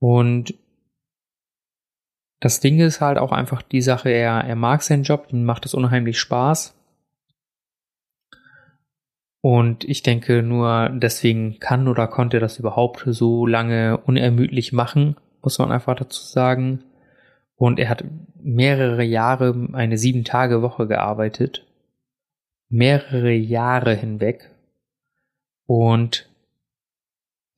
Und 0.00 0.54
das 2.44 2.60
Ding 2.60 2.78
ist 2.78 3.00
halt 3.00 3.16
auch 3.16 3.32
einfach 3.32 3.62
die 3.62 3.80
Sache, 3.80 4.10
er, 4.10 4.44
er 4.44 4.54
mag 4.54 4.82
seinen 4.82 5.02
Job, 5.02 5.28
ihm 5.30 5.46
macht 5.46 5.64
es 5.64 5.72
unheimlich 5.72 6.18
Spaß. 6.20 6.78
Und 9.40 9.84
ich 9.84 10.02
denke, 10.02 10.42
nur 10.42 10.90
deswegen 10.92 11.58
kann 11.58 11.88
oder 11.88 12.06
konnte 12.06 12.40
das 12.40 12.58
überhaupt 12.58 13.02
so 13.06 13.46
lange 13.46 13.96
unermüdlich 13.96 14.74
machen, 14.74 15.16
muss 15.40 15.58
man 15.58 15.72
einfach 15.72 15.96
dazu 15.96 16.22
sagen. 16.22 16.84
Und 17.56 17.78
er 17.78 17.88
hat 17.88 18.04
mehrere 18.42 19.04
Jahre 19.04 19.70
eine 19.72 19.96
sieben 19.96 20.24
Tage 20.24 20.60
Woche 20.60 20.86
gearbeitet. 20.86 21.66
Mehrere 22.68 23.32
Jahre 23.32 23.94
hinweg. 23.94 24.50
Und 25.64 26.28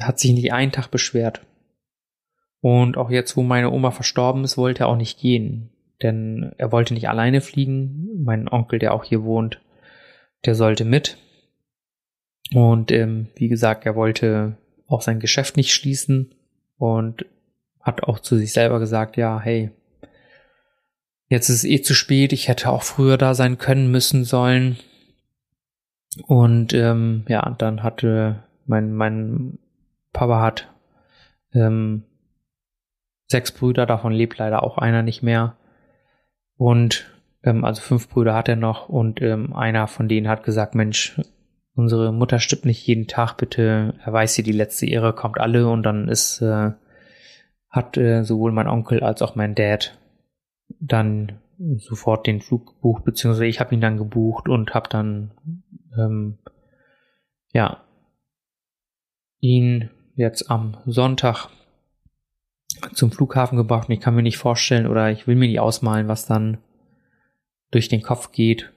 hat 0.01 0.21
sich 0.21 0.33
nicht 0.33 0.53
einen 0.53 0.71
Tag 0.71 0.93
beschwert. 0.93 1.41
Und 2.67 2.97
auch 2.97 3.11
jetzt, 3.11 3.37
wo 3.37 3.45
meine 3.45 3.71
Oma 3.71 3.93
verstorben 3.93 4.43
ist, 4.43 4.59
wollte 4.59 4.83
er 4.83 4.89
auch 4.89 4.97
nicht 4.97 5.21
gehen. 5.21 5.71
Denn 6.03 6.51
er 6.59 6.73
wollte 6.73 6.95
nicht 6.95 7.09
alleine 7.09 7.41
fliegen. 7.41 8.25
Mein 8.25 8.49
Onkel, 8.49 8.81
der 8.81 8.93
auch 8.93 9.05
hier 9.05 9.23
wohnt, 9.23 9.61
der 10.45 10.57
sollte 10.57 10.85
mit. 10.85 11.17
Und 12.53 12.91
ähm, 12.91 13.29
wie 13.37 13.47
gesagt, 13.47 13.87
er 13.87 13.95
wollte 13.95 14.57
auch 14.89 15.01
sein 15.01 15.21
Geschäft 15.21 15.57
nicht 15.57 15.73
schließen 15.75 16.35
und 16.77 17.25
hat 17.81 18.03
auch 18.03 18.19
zu 18.19 18.37
sich 18.37 18.53
selber 18.53 18.81
gesagt, 18.81 19.17
ja, 19.17 19.39
hey, 19.39 19.71
jetzt 21.29 21.49
ist 21.51 21.59
es 21.59 21.65
eh 21.65 21.83
zu 21.83 21.95
spät, 21.95 22.33
ich 22.33 22.49
hätte 22.49 22.71
auch 22.71 22.83
früher 22.83 23.17
da 23.17 23.35
sein 23.35 23.59
können 23.59 23.93
müssen 23.93 24.25
sollen. 24.25 24.77
Und 26.27 26.75
ähm, 26.75 27.27
ja, 27.29 27.49
dann 27.59 27.85
hatte 27.85 28.43
mein, 28.67 28.93
mein 28.93 29.61
Papa 30.13 30.41
hat 30.41 30.69
ähm, 31.55 32.03
sechs 33.27 33.53
Brüder, 33.53 33.87
davon 33.87 34.13
lebt 34.13 34.39
leider 34.39 34.63
auch 34.63 34.79
einer 34.79 35.03
nicht 35.03 35.23
mehr. 35.23 35.57
Und 36.57 37.11
ähm, 37.43 37.65
also 37.65 37.81
fünf 37.83 38.09
Brüder 38.09 38.35
hat 38.35 38.49
er 38.49 38.57
noch 38.57 38.89
und 38.89 39.21
ähm, 39.23 39.55
einer 39.55 39.87
von 39.89 40.09
denen 40.09 40.29
hat 40.29 40.43
gesagt, 40.43 40.75
Mensch, 40.75 41.21
unsere 41.75 42.13
Mutter 42.13 42.39
stirbt 42.39 42.65
nicht 42.65 42.87
jeden 42.87 43.07
Tag, 43.07 43.37
bitte 43.37 43.95
erweist 44.05 44.35
sie 44.35 44.43
die 44.43 44.53
letzte 44.53 44.87
Ehre, 44.87 45.13
kommt 45.13 45.39
alle 45.39 45.69
und 45.69 45.83
dann 45.83 46.09
ist, 46.09 46.41
äh, 46.41 46.73
hat 47.69 47.97
äh, 47.97 48.25
sowohl 48.25 48.53
mein 48.53 48.69
Onkel 48.69 49.03
als 49.03 49.23
auch 49.23 49.35
mein 49.35 49.55
Dad 49.55 49.99
dann 50.81 51.41
sofort 51.77 52.27
den 52.27 52.41
Flug 52.41 52.67
gebucht, 52.67 53.05
beziehungsweise 53.05 53.47
ich 53.47 53.61
habe 53.61 53.75
ihn 53.75 53.81
dann 53.81 53.97
gebucht 53.97 54.49
und 54.49 54.75
habe 54.75 54.89
dann 54.89 55.31
ähm, 55.97 56.39
ja 57.53 57.83
ihn 59.41 59.91
jetzt 60.15 60.51
am 60.51 60.79
Sonntag 60.87 61.49
zum 62.93 63.11
Flughafen 63.11 63.57
gebracht 63.57 63.89
und 63.89 63.95
ich 63.95 64.01
kann 64.01 64.15
mir 64.15 64.23
nicht 64.23 64.39
vorstellen 64.39 64.87
oder 64.87 65.11
ich 65.11 65.27
will 65.27 65.37
mir 65.37 65.49
nicht 65.49 65.61
ausmalen, 65.61 66.09
was 66.09 66.27
dann 66.27 66.59
durch 67.71 67.89
den 67.89 68.03
Kopf 68.03 68.33
geht. 68.33 68.73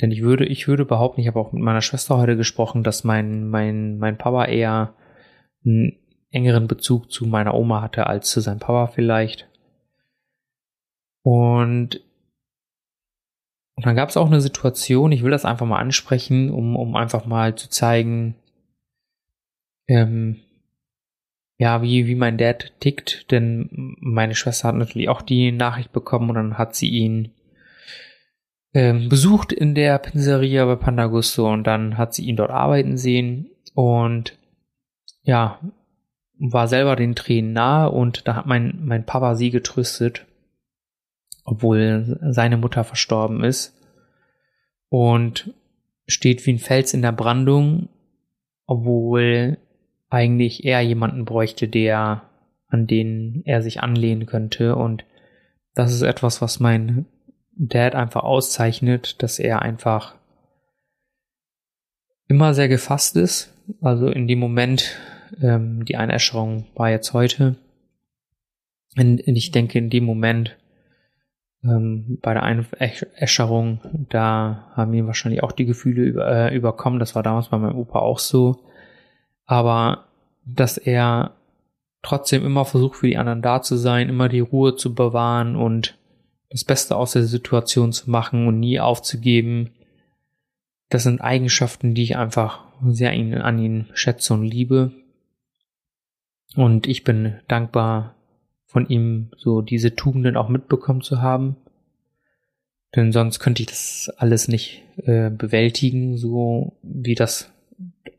Denn 0.00 0.10
ich 0.10 0.22
würde, 0.22 0.46
ich 0.46 0.68
würde 0.68 0.84
behaupten, 0.84 1.20
ich 1.20 1.26
habe 1.26 1.40
auch 1.40 1.52
mit 1.52 1.62
meiner 1.62 1.82
Schwester 1.82 2.18
heute 2.18 2.36
gesprochen, 2.36 2.84
dass 2.84 3.04
mein, 3.04 3.48
mein, 3.48 3.98
mein 3.98 4.16
Papa 4.16 4.44
eher 4.44 4.94
einen 5.64 5.98
engeren 6.30 6.68
Bezug 6.68 7.10
zu 7.10 7.26
meiner 7.26 7.54
Oma 7.54 7.82
hatte 7.82 8.06
als 8.06 8.30
zu 8.30 8.40
seinem 8.40 8.60
Papa 8.60 8.92
vielleicht. 8.92 9.48
Und, 11.22 12.00
und 13.74 13.86
dann 13.86 13.96
gab 13.96 14.08
es 14.08 14.16
auch 14.16 14.26
eine 14.26 14.40
Situation, 14.40 15.12
ich 15.12 15.22
will 15.22 15.30
das 15.30 15.44
einfach 15.44 15.66
mal 15.66 15.78
ansprechen, 15.78 16.50
um, 16.50 16.76
um 16.76 16.94
einfach 16.94 17.26
mal 17.26 17.56
zu 17.56 17.68
zeigen, 17.68 18.36
ähm, 19.88 20.40
ja, 21.58 21.82
wie, 21.82 22.06
wie 22.06 22.14
mein 22.14 22.38
Dad 22.38 22.72
tickt, 22.80 23.30
denn 23.32 23.68
meine 24.00 24.36
Schwester 24.36 24.68
hat 24.68 24.76
natürlich 24.76 25.08
auch 25.08 25.22
die 25.22 25.50
Nachricht 25.50 25.92
bekommen 25.92 26.30
und 26.30 26.36
dann 26.36 26.58
hat 26.58 26.76
sie 26.76 26.88
ihn 26.88 27.32
ähm, 28.74 29.08
besucht 29.08 29.52
in 29.52 29.74
der 29.74 29.98
Pizzeria 29.98 30.64
bei 30.66 30.76
Pandagusto 30.76 31.52
und 31.52 31.64
dann 31.64 31.98
hat 31.98 32.14
sie 32.14 32.24
ihn 32.26 32.36
dort 32.36 32.52
arbeiten 32.52 32.96
sehen 32.96 33.50
und 33.74 34.38
ja, 35.22 35.58
war 36.38 36.68
selber 36.68 36.94
den 36.94 37.16
Tränen 37.16 37.52
nahe 37.52 37.90
und 37.90 38.28
da 38.28 38.36
hat 38.36 38.46
mein, 38.46 38.78
mein 38.84 39.04
Papa 39.04 39.34
sie 39.34 39.50
getröstet, 39.50 40.26
obwohl 41.44 42.20
seine 42.22 42.56
Mutter 42.56 42.84
verstorben 42.84 43.42
ist 43.42 43.74
und 44.90 45.52
steht 46.06 46.46
wie 46.46 46.52
ein 46.52 46.58
Fels 46.58 46.94
in 46.94 47.02
der 47.02 47.12
Brandung, 47.12 47.88
obwohl 48.66 49.58
eigentlich 50.10 50.64
eher 50.64 50.80
jemanden 50.80 51.24
bräuchte, 51.24 51.68
der, 51.68 52.22
an 52.68 52.86
den 52.86 53.42
er 53.44 53.62
sich 53.62 53.80
anlehnen 53.80 54.26
könnte. 54.26 54.76
Und 54.76 55.04
das 55.74 55.92
ist 55.92 56.02
etwas, 56.02 56.40
was 56.40 56.60
mein 56.60 57.06
Dad 57.56 57.94
einfach 57.94 58.24
auszeichnet, 58.24 59.22
dass 59.22 59.38
er 59.38 59.62
einfach 59.62 60.14
immer 62.28 62.54
sehr 62.54 62.68
gefasst 62.68 63.16
ist. 63.16 63.52
Also 63.80 64.08
in 64.08 64.28
dem 64.28 64.38
Moment, 64.38 64.96
ähm, 65.42 65.84
die 65.84 65.96
Einäscherung 65.96 66.66
war 66.74 66.90
jetzt 66.90 67.12
heute. 67.12 67.56
Und 68.96 69.20
ich 69.26 69.50
denke, 69.50 69.78
in 69.78 69.90
dem 69.90 70.04
Moment 70.04 70.56
ähm, 71.64 72.18
bei 72.22 72.34
der 72.34 72.42
Einäscherung, 72.42 73.80
da 74.08 74.70
haben 74.74 74.94
ihn 74.94 75.06
wahrscheinlich 75.06 75.42
auch 75.42 75.52
die 75.52 75.66
Gefühle 75.66 76.02
über, 76.02 76.26
äh, 76.30 76.54
überkommen. 76.54 76.98
Das 76.98 77.14
war 77.14 77.22
damals 77.22 77.48
bei 77.48 77.58
meinem 77.58 77.76
Opa 77.76 77.98
auch 77.98 78.18
so 78.18 78.67
aber 79.48 80.04
dass 80.44 80.76
er 80.78 81.34
trotzdem 82.02 82.44
immer 82.44 82.64
versucht, 82.64 82.98
für 82.98 83.08
die 83.08 83.16
anderen 83.16 83.42
da 83.42 83.60
zu 83.62 83.76
sein, 83.76 84.08
immer 84.08 84.28
die 84.28 84.40
Ruhe 84.40 84.76
zu 84.76 84.94
bewahren 84.94 85.56
und 85.56 85.98
das 86.50 86.64
Beste 86.64 86.94
aus 86.94 87.12
der 87.12 87.24
Situation 87.24 87.92
zu 87.92 88.10
machen 88.10 88.46
und 88.46 88.60
nie 88.60 88.78
aufzugeben. 88.78 89.70
das 90.90 91.02
sind 91.02 91.20
Eigenschaften, 91.20 91.94
die 91.94 92.02
ich 92.02 92.16
einfach 92.16 92.60
sehr 92.86 93.10
an 93.10 93.58
ihn 93.58 93.86
schätze 93.92 94.32
und 94.32 94.44
liebe. 94.44 94.92
Und 96.54 96.86
ich 96.86 97.04
bin 97.04 97.40
dankbar, 97.48 98.14
von 98.66 98.88
ihm 98.88 99.30
so 99.36 99.60
diese 99.60 99.96
Tugenden 99.96 100.36
auch 100.36 100.48
mitbekommen 100.48 101.02
zu 101.02 101.20
haben. 101.20 101.56
Denn 102.96 103.12
sonst 103.12 103.38
könnte 103.38 103.62
ich 103.62 103.68
das 103.68 104.10
alles 104.16 104.48
nicht 104.48 104.82
äh, 105.04 105.30
bewältigen, 105.30 106.16
so 106.16 106.76
wie 106.82 107.14
das 107.14 107.50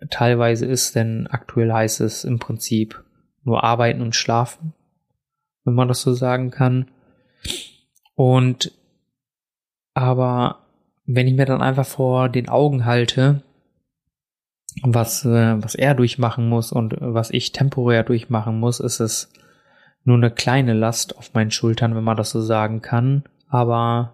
teilweise 0.10 0.66
ist, 0.66 0.96
denn 0.96 1.28
aktuell 1.28 1.72
heißt 1.72 2.02
es 2.02 2.24
im 2.24 2.40
Prinzip 2.40 3.04
nur 3.44 3.64
arbeiten 3.64 4.02
und 4.02 4.16
schlafen, 4.16 4.74
wenn 5.64 5.74
man 5.74 5.88
das 5.88 6.02
so 6.02 6.14
sagen 6.14 6.52
kann. 6.52 6.90
Und 8.16 8.72
aber 9.94 10.60
wenn 11.06 11.28
ich 11.28 11.34
mir 11.34 11.46
dann 11.46 11.62
einfach 11.62 11.86
vor 11.86 12.30
den 12.30 12.50
Augen 12.50 12.86
halte, 12.86 13.42
was, 14.84 15.26
äh, 15.26 15.62
was 15.62 15.76
er 15.76 15.96
durchmachen 15.96 16.48
muss 16.48 16.72
und 16.72 16.96
was 17.00 17.32
ich 17.32 17.52
temporär 17.52 18.04
durchmachen 18.04 18.60
muss, 18.60 18.80
ist 18.80 19.00
es 19.00 19.32
nur 20.04 20.18
eine 20.18 20.32
kleine 20.32 20.74
Last 20.74 21.18
auf 21.18 21.34
meinen 21.34 21.52
Schultern, 21.52 21.96
wenn 21.96 22.04
man 22.04 22.18
das 22.18 22.30
so 22.30 22.42
sagen 22.42 22.82
kann. 22.82 23.24
Aber 23.48 24.14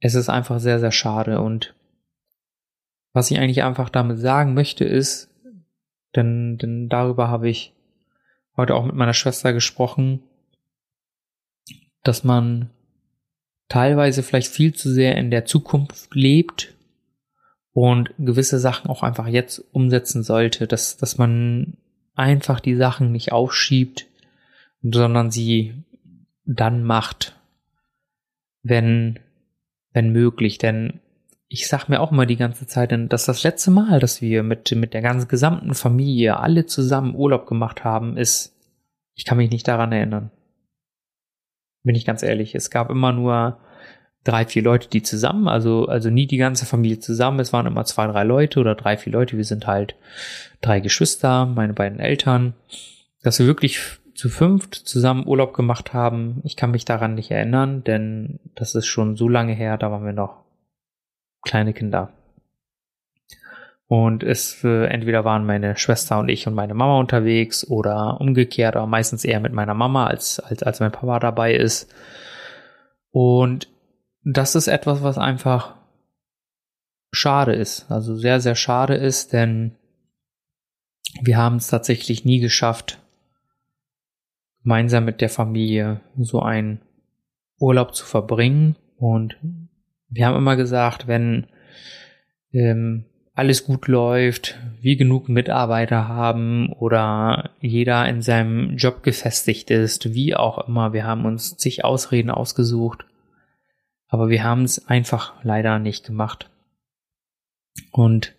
es 0.00 0.14
ist 0.14 0.28
einfach 0.28 0.60
sehr, 0.60 0.78
sehr 0.78 0.92
schade. 0.92 1.40
Und 1.40 1.74
was 3.14 3.30
ich 3.30 3.38
eigentlich 3.38 3.62
einfach 3.62 3.88
damit 3.88 4.18
sagen 4.18 4.52
möchte, 4.52 4.84
ist, 4.84 5.30
denn, 6.14 6.58
denn 6.58 6.88
darüber 6.88 7.28
habe 7.28 7.48
ich 7.48 7.72
heute 8.56 8.74
auch 8.74 8.84
mit 8.84 8.94
meiner 8.94 9.14
Schwester 9.14 9.52
gesprochen, 9.52 10.20
dass 12.02 12.24
man 12.24 12.70
teilweise 13.68 14.22
vielleicht 14.22 14.48
viel 14.48 14.74
zu 14.74 14.92
sehr 14.92 15.16
in 15.16 15.30
der 15.30 15.46
Zukunft 15.46 16.14
lebt 16.14 16.74
und 17.72 18.12
gewisse 18.18 18.58
Sachen 18.58 18.90
auch 18.90 19.02
einfach 19.02 19.28
jetzt 19.28 19.64
umsetzen 19.72 20.22
sollte, 20.22 20.66
dass, 20.66 20.96
dass 20.96 21.16
man 21.16 21.76
einfach 22.14 22.60
die 22.60 22.74
Sachen 22.74 23.12
nicht 23.12 23.32
aufschiebt, 23.32 24.06
sondern 24.82 25.30
sie 25.30 25.74
dann 26.44 26.82
macht, 26.82 27.36
wenn, 28.62 29.20
wenn 29.92 30.10
möglich. 30.10 30.58
Denn 30.58 31.00
ich 31.48 31.68
sag 31.68 31.88
mir 31.88 32.00
auch 32.00 32.12
immer 32.12 32.26
die 32.26 32.36
ganze 32.36 32.66
Zeit, 32.66 32.90
denn 32.90 33.08
das 33.08 33.22
ist 33.22 33.28
das 33.28 33.42
letzte 33.42 33.70
Mal, 33.70 34.00
dass 34.00 34.20
wir 34.20 34.42
mit, 34.42 34.70
mit 34.72 34.94
der 34.94 35.02
ganzen 35.02 35.28
gesamten 35.28 35.74
Familie 35.74 36.38
alle 36.38 36.66
zusammen 36.66 37.14
Urlaub 37.14 37.46
gemacht 37.46 37.84
haben, 37.84 38.16
ist, 38.16 38.56
ich 39.14 39.24
kann 39.24 39.38
mich 39.38 39.50
nicht 39.50 39.68
daran 39.68 39.92
erinnern. 39.92 40.30
Bin 41.84 41.94
ich 41.94 42.06
ganz 42.06 42.22
ehrlich. 42.22 42.54
Es 42.54 42.70
gab 42.70 42.90
immer 42.90 43.12
nur 43.12 43.58
drei, 44.24 44.46
vier 44.46 44.62
Leute, 44.62 44.88
die 44.88 45.02
zusammen, 45.02 45.48
also, 45.48 45.86
also 45.86 46.08
nie 46.08 46.26
die 46.26 46.38
ganze 46.38 46.64
Familie 46.64 46.98
zusammen. 46.98 47.40
Es 47.40 47.52
waren 47.52 47.66
immer 47.66 47.84
zwei, 47.84 48.06
drei 48.06 48.24
Leute 48.24 48.58
oder 48.58 48.74
drei, 48.74 48.96
vier 48.96 49.12
Leute. 49.12 49.36
Wir 49.36 49.44
sind 49.44 49.66
halt 49.66 49.94
drei 50.62 50.80
Geschwister, 50.80 51.44
meine 51.44 51.74
beiden 51.74 52.00
Eltern, 52.00 52.54
dass 53.22 53.38
wir 53.38 53.46
wirklich 53.46 53.80
zu 54.14 54.28
fünft 54.28 54.74
zusammen 54.74 55.26
Urlaub 55.26 55.52
gemacht 55.52 55.92
haben. 55.92 56.40
Ich 56.44 56.56
kann 56.56 56.70
mich 56.70 56.84
daran 56.84 57.14
nicht 57.14 57.30
erinnern, 57.30 57.84
denn 57.84 58.40
das 58.54 58.74
ist 58.74 58.86
schon 58.86 59.16
so 59.16 59.28
lange 59.28 59.52
her, 59.52 59.76
da 59.76 59.90
waren 59.90 60.06
wir 60.06 60.12
noch 60.12 60.43
kleine 61.44 61.72
Kinder. 61.72 62.12
Und 63.86 64.22
es 64.22 64.64
äh, 64.64 64.86
entweder 64.86 65.24
waren 65.24 65.44
meine 65.44 65.76
Schwester 65.76 66.18
und 66.18 66.28
ich 66.28 66.46
und 66.46 66.54
meine 66.54 66.74
Mama 66.74 66.98
unterwegs 66.98 67.66
oder 67.68 68.20
umgekehrt, 68.20 68.76
aber 68.76 68.86
meistens 68.86 69.24
eher 69.24 69.40
mit 69.40 69.52
meiner 69.52 69.74
Mama, 69.74 70.06
als, 70.06 70.40
als, 70.40 70.62
als 70.62 70.80
mein 70.80 70.92
Papa 70.92 71.18
dabei 71.18 71.54
ist. 71.54 71.92
Und 73.10 73.68
das 74.24 74.54
ist 74.54 74.68
etwas, 74.68 75.02
was 75.02 75.18
einfach 75.18 75.76
schade 77.12 77.54
ist. 77.54 77.90
Also 77.90 78.16
sehr, 78.16 78.40
sehr 78.40 78.54
schade 78.54 78.94
ist, 78.94 79.32
denn 79.32 79.76
wir 81.22 81.36
haben 81.36 81.56
es 81.56 81.68
tatsächlich 81.68 82.24
nie 82.24 82.40
geschafft, 82.40 82.98
gemeinsam 84.62 85.04
mit 85.04 85.20
der 85.20 85.28
Familie 85.28 86.00
so 86.18 86.40
einen 86.40 86.80
Urlaub 87.58 87.94
zu 87.94 88.04
verbringen. 88.04 88.76
Und 88.96 89.36
wir 90.14 90.26
haben 90.26 90.36
immer 90.36 90.56
gesagt, 90.56 91.08
wenn 91.08 91.46
ähm, 92.52 93.04
alles 93.34 93.64
gut 93.64 93.88
läuft, 93.88 94.56
wir 94.80 94.96
genug 94.96 95.28
Mitarbeiter 95.28 96.06
haben 96.06 96.72
oder 96.72 97.50
jeder 97.60 98.08
in 98.08 98.22
seinem 98.22 98.76
Job 98.76 99.02
gefestigt 99.02 99.70
ist, 99.70 100.14
wie 100.14 100.36
auch 100.36 100.68
immer, 100.68 100.92
wir 100.92 101.04
haben 101.04 101.24
uns 101.24 101.56
zig 101.56 101.84
Ausreden 101.84 102.30
ausgesucht, 102.30 103.04
aber 104.06 104.28
wir 104.28 104.44
haben 104.44 104.62
es 104.62 104.86
einfach 104.86 105.34
leider 105.42 105.80
nicht 105.80 106.06
gemacht. 106.06 106.48
Und 107.90 108.36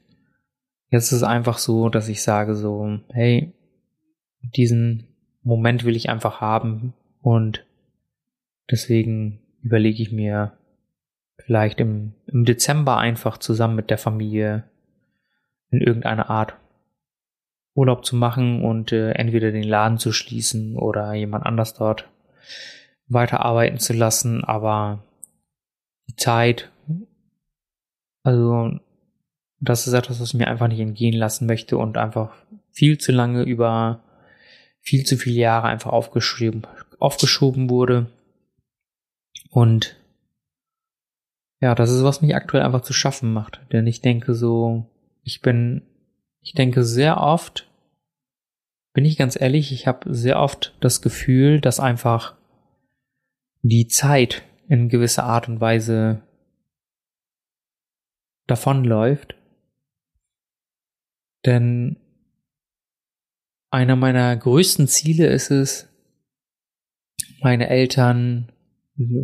jetzt 0.89 1.11
ist 1.11 1.17
es 1.17 1.23
einfach 1.23 1.57
so, 1.57 1.89
dass 1.89 2.07
ich 2.07 2.23
sage 2.23 2.55
so, 2.55 2.99
hey, 3.09 3.53
diesen 4.55 5.07
Moment 5.43 5.83
will 5.83 5.97
ich 5.97 6.09
einfach 6.09 6.39
haben 6.39 6.93
und 7.21 7.65
deswegen 8.71 9.41
überlege 9.61 10.01
ich 10.01 10.13
mir 10.13 10.53
vielleicht 11.45 11.79
im, 11.79 12.13
im 12.27 12.45
Dezember 12.45 12.97
einfach 12.97 13.38
zusammen 13.38 13.75
mit 13.75 13.89
der 13.89 13.97
Familie 13.97 14.63
in 15.69 15.81
irgendeiner 15.81 16.29
Art 16.29 16.55
Urlaub 17.75 18.05
zu 18.05 18.15
machen 18.15 18.63
und 18.63 18.91
äh, 18.91 19.12
entweder 19.12 19.51
den 19.51 19.63
Laden 19.63 19.97
zu 19.97 20.12
schließen 20.12 20.77
oder 20.77 21.13
jemand 21.13 21.45
anders 21.45 21.73
dort 21.73 22.10
weiterarbeiten 23.08 23.79
zu 23.79 23.93
lassen, 23.93 24.43
aber 24.43 25.03
die 26.08 26.15
Zeit, 26.15 26.71
also 28.23 28.79
das 29.60 29.88
ist 29.88 29.93
etwas, 29.93 30.19
was 30.21 30.29
ich 30.29 30.34
mir 30.36 30.47
einfach 30.47 30.67
nicht 30.67 30.79
entgehen 30.79 31.15
lassen 31.15 31.45
möchte 31.45 31.77
und 31.77 31.97
einfach 31.97 32.34
viel 32.71 32.97
zu 32.97 33.12
lange 33.12 33.43
über 33.43 34.01
viel 34.79 35.03
zu 35.03 35.17
viele 35.17 35.39
Jahre 35.39 35.67
einfach 35.67 35.91
aufgeschoben, 35.91 36.65
aufgeschoben 36.99 37.69
wurde. 37.69 38.08
Und 39.49 39.97
ja, 41.61 41.75
das 41.75 41.91
ist, 41.91 42.03
was 42.03 42.21
mich 42.21 42.35
aktuell 42.35 42.63
einfach 42.63 42.81
zu 42.81 42.93
schaffen 42.93 43.33
macht. 43.33 43.61
Denn 43.71 43.87
ich 43.87 44.01
denke 44.01 44.33
so, 44.33 44.85
ich 45.23 45.41
bin, 45.41 45.83
ich 46.41 46.53
denke 46.53 46.83
sehr 46.83 47.21
oft, 47.21 47.69
bin 48.93 49.05
ich 49.05 49.17
ganz 49.17 49.39
ehrlich, 49.39 49.71
ich 49.71 49.87
habe 49.87 50.13
sehr 50.13 50.39
oft 50.39 50.75
das 50.79 51.01
Gefühl, 51.01 51.59
dass 51.59 51.79
einfach 51.79 52.35
die 53.61 53.87
Zeit 53.87 54.43
in 54.67 54.89
gewisser 54.89 55.23
Art 55.23 55.49
und 55.49 55.59
Weise 55.59 56.21
davonläuft. 58.47 59.35
Denn 61.45 61.97
einer 63.69 63.95
meiner 63.95 64.35
größten 64.35 64.87
Ziele 64.87 65.27
ist 65.27 65.51
es, 65.51 65.89
meine 67.41 67.67
Eltern 67.69 68.51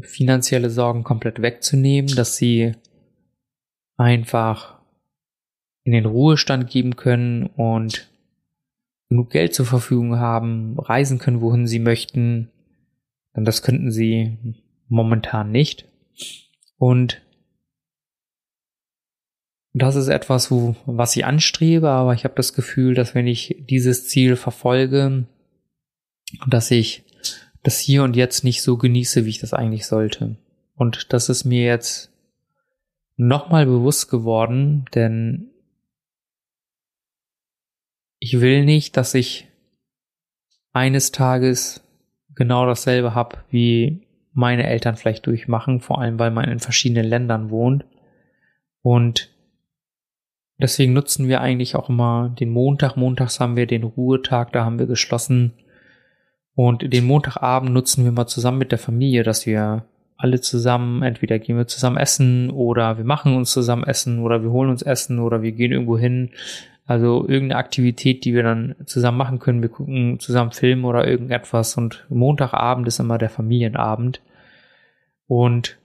finanzielle 0.04 0.70
Sorgen 0.70 1.04
komplett 1.04 1.42
wegzunehmen, 1.42 2.16
dass 2.16 2.36
sie 2.36 2.74
einfach 3.98 4.80
in 5.84 5.94
den 5.94 6.06
Ruhestand 6.06 6.70
geben 6.70 6.96
können 6.96 7.48
und 7.48 8.10
genug 9.10 9.30
Geld 9.32 9.54
zur 9.54 9.66
Verfügung 9.66 10.20
haben, 10.20 10.80
reisen 10.80 11.20
können, 11.20 11.42
wohin 11.42 11.68
sie 11.68 11.80
möchten. 11.80 12.50
Denn 13.36 13.46
das 13.46 13.62
könnten 13.62 13.92
sie 13.92 14.38
momentan 14.88 15.52
nicht. 15.52 15.88
Und 16.78 17.22
das 19.74 19.96
ist 19.96 20.10
etwas, 20.10 20.52
wo, 20.52 20.76
was 20.86 21.16
ich 21.16 21.26
anstrebe, 21.26 21.90
aber 21.90 22.14
ich 22.14 22.26
habe 22.26 22.36
das 22.36 22.54
Gefühl, 22.54 22.94
dass 22.94 23.16
wenn 23.16 23.28
ich 23.28 23.64
dieses 23.70 24.08
Ziel 24.08 24.36
verfolge, 24.36 25.26
dass 26.48 26.72
ich 26.72 27.04
das 27.64 27.80
hier 27.80 28.04
und 28.04 28.16
jetzt 28.16 28.44
nicht 28.44 28.64
so 28.64 28.78
genieße, 28.78 29.26
wie 29.26 29.30
ich 29.30 29.40
das 29.40 29.54
eigentlich 29.54 29.86
sollte. 29.86 30.36
Und 30.76 31.14
das 31.14 31.30
ist 31.30 31.46
mir 31.46 31.64
jetzt 31.64 32.12
nochmal 33.18 33.66
bewusst 33.66 34.10
geworden, 34.10 34.86
denn 34.96 35.52
ich 38.20 38.40
will 38.40 38.66
nicht, 38.66 38.98
dass 38.98 39.14
ich 39.14 39.48
eines 40.74 41.12
Tages 41.12 41.82
genau 42.36 42.66
dasselbe 42.66 43.14
habe, 43.14 43.38
wie 43.50 44.08
meine 44.34 44.66
Eltern 44.66 44.96
vielleicht 44.96 45.28
durchmachen, 45.28 45.82
vor 45.82 46.00
allem 46.00 46.18
weil 46.18 46.32
man 46.32 46.50
in 46.50 46.60
verschiedenen 46.60 47.06
Ländern 47.06 47.50
wohnt. 47.50 47.86
Und 48.82 49.30
deswegen 50.58 50.94
nutzen 50.94 51.28
wir 51.28 51.42
eigentlich 51.42 51.76
auch 51.76 51.90
immer 51.90 52.30
den 52.40 52.50
Montag. 52.50 52.96
Montags 52.96 53.40
haben 53.40 53.56
wir 53.56 53.68
den 53.68 53.84
Ruhetag, 53.84 54.54
da 54.54 54.64
haben 54.64 54.80
wir 54.80 54.88
geschlossen. 54.88 55.54
Und 56.56 56.94
den 56.94 57.06
Montagabend 57.06 57.74
nutzen 57.74 58.04
wir 58.04 58.12
mal 58.12 58.28
zusammen 58.28 58.58
mit 58.58 58.72
der 58.72 58.80
Familie, 58.80 59.24
dass 59.24 59.46
wir 59.46 59.86
alle 60.18 60.40
zusammen, 60.40 61.02
entweder 61.02 61.40
gehen 61.40 61.58
wir 61.58 61.66
zusammen 61.66 61.98
essen 61.98 62.52
oder 62.52 62.98
wir 62.98 63.06
machen 63.06 63.36
uns 63.36 63.52
zusammen 63.52 63.84
essen 63.84 64.20
oder 64.20 64.44
wir 64.44 64.52
holen 64.52 64.70
uns 64.70 64.84
Essen 64.84 65.20
oder 65.20 65.42
wir 65.42 65.52
gehen 65.52 65.72
irgendwo 65.72 65.98
hin. 65.98 66.30
Also 66.86 67.28
irgendeine 67.28 67.58
Aktivität, 67.58 68.26
die 68.26 68.34
wir 68.34 68.44
dann 68.44 68.76
zusammen 68.86 69.18
machen 69.18 69.40
können. 69.40 69.62
Wir 69.62 69.70
gucken 69.70 70.20
zusammen 70.20 70.52
Film 70.52 70.86
oder 70.86 71.08
irgendetwas 71.08 71.78
und 71.78 72.06
Montagabend 72.10 72.88
ist 72.88 73.00
immer 73.00 73.18
der 73.18 73.30
Familienabend. 73.30 74.22
Und 75.28 75.78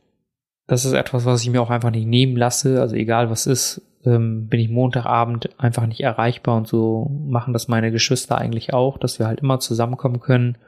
das 0.67 0.85
ist 0.85 0.95
etwas, 0.95 1.25
was 1.25 1.43
ich 1.43 1.51
mir 1.51 1.63
auch 1.63 1.71
einfach 1.71 1.91
nicht 1.91 2.07
nehmen 2.07 2.37
lasse. 2.37 2.81
Also 2.81 2.97
egal 2.97 3.31
was 3.31 3.47
ist, 3.47 3.83
ähm, 4.07 4.49
bin 4.49 4.61
ich 4.61 4.69
Montagabend 4.69 5.51
einfach 5.61 5.87
nicht 5.87 6.01
erreichbar 6.01 6.57
und 6.57 6.67
so 6.69 7.11
machen 7.27 7.53
das 7.53 7.69
meine 7.69 7.91
Geschwister 7.91 8.39
eigentlich 8.39 8.73
auch, 8.73 8.99
dass 8.99 9.19
wir 9.19 9.27
halt 9.27 9.41
immer 9.41 9.61
zusammenkommen 9.61 10.21
können. 10.21 10.59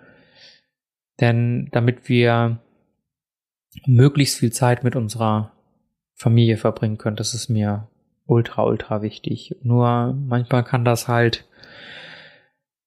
Denn 1.21 1.69
damit 1.73 2.09
wir 2.09 2.59
möglichst 3.87 4.39
viel 4.39 4.53
Zeit 4.53 4.85
mit 4.85 4.97
unserer 4.97 5.53
Familie 6.15 6.57
verbringen 6.57 6.99
können, 6.99 7.17
das 7.17 7.35
ist 7.35 7.49
mir 7.49 7.89
ultra, 8.27 8.65
ultra 8.65 9.03
wichtig. 9.03 9.57
Nur 9.63 10.15
manchmal 10.15 10.65
kann 10.65 10.85
das 10.85 11.09
halt 11.09 11.47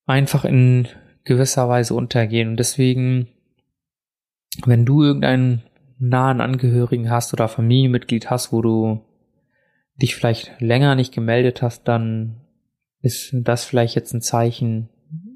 einfach 0.06 0.46
in 0.46 0.88
gewisser 1.24 1.68
Weise 1.70 1.94
untergehen. 1.94 2.50
Und 2.50 2.58
deswegen, 2.58 3.28
wenn 4.66 4.86
du 4.86 5.04
irgendeinen 5.04 5.64
nahen 6.00 6.42
Angehörigen 6.42 7.10
hast 7.10 7.34
oder 7.34 7.48
Familienmitglied 7.48 8.30
hast, 8.30 8.52
wo 8.52 8.62
du 8.62 9.02
dich 10.02 10.16
vielleicht 10.16 10.60
länger 10.60 10.96
nicht 10.96 11.14
gemeldet 11.14 11.62
hast, 11.62 11.88
dann 11.88 12.42
ist 13.02 13.32
das 13.34 13.66
vielleicht 13.66 13.96
jetzt 13.96 14.14
ein 14.14 14.22
Zeichen 14.22 14.90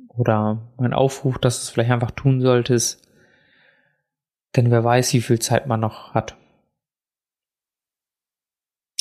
oder 0.08 0.74
ein 0.78 0.94
Aufruf, 0.94 1.38
dass 1.38 1.58
du 1.58 1.64
es 1.64 1.70
vielleicht 1.70 1.92
einfach 1.92 2.12
tun 2.12 2.42
solltest. 2.42 3.02
Denn 4.56 4.72
wer 4.72 4.84
weiß, 4.84 5.14
wie 5.14 5.22
viel 5.22 5.40
Zeit 5.40 5.68
man 5.68 5.80
noch 5.80 6.14
hat. 6.14 6.38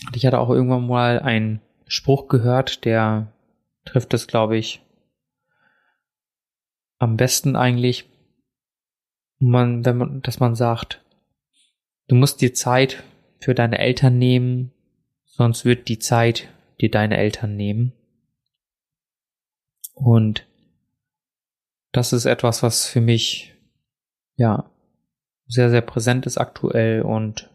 Und 0.07 0.16
ich 0.16 0.27
hatte 0.27 0.38
auch 0.38 0.50
irgendwann 0.50 0.87
mal 0.87 1.20
einen 1.20 1.61
Spruch 1.87 2.29
gehört, 2.29 2.85
der 2.85 3.33
trifft 3.85 4.12
es, 4.14 4.27
glaube 4.27 4.57
ich, 4.57 4.83
am 6.98 7.16
besten 7.16 7.57
eigentlich, 7.57 8.11
man, 9.38 9.85
wenn 9.85 9.96
man, 9.96 10.22
dass 10.22 10.40
man 10.40 10.55
sagt, 10.55 11.05
du 12.09 12.14
musst 12.14 12.40
dir 12.40 12.55
Zeit 12.55 13.03
für 13.40 13.55
deine 13.55 13.79
Eltern 13.79 14.18
nehmen, 14.18 14.73
sonst 15.37 15.64
wird 15.64 15.88
die 15.88 15.99
Zeit 15.99 16.49
dir 16.81 16.90
deine 16.90 17.16
Eltern 17.16 17.57
nehmen. 17.57 17.92
Und 19.94 20.47
das 21.92 22.12
ist 22.12 22.25
etwas, 22.25 22.62
was 22.62 22.87
für 22.87 23.01
mich, 23.01 23.55
ja, 24.37 24.70
sehr, 25.47 25.70
sehr 25.70 25.83
präsent 25.83 26.27
ist 26.27 26.38
aktuell 26.38 27.03
und 27.03 27.51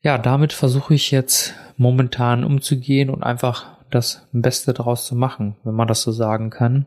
ja, 0.00 0.18
damit 0.18 0.52
versuche 0.52 0.94
ich 0.94 1.10
jetzt 1.10 1.54
momentan 1.76 2.44
umzugehen 2.44 3.10
und 3.10 3.22
einfach 3.22 3.76
das 3.90 4.28
Beste 4.32 4.72
daraus 4.72 5.06
zu 5.06 5.16
machen, 5.16 5.56
wenn 5.64 5.74
man 5.74 5.88
das 5.88 6.02
so 6.02 6.12
sagen 6.12 6.50
kann. 6.50 6.86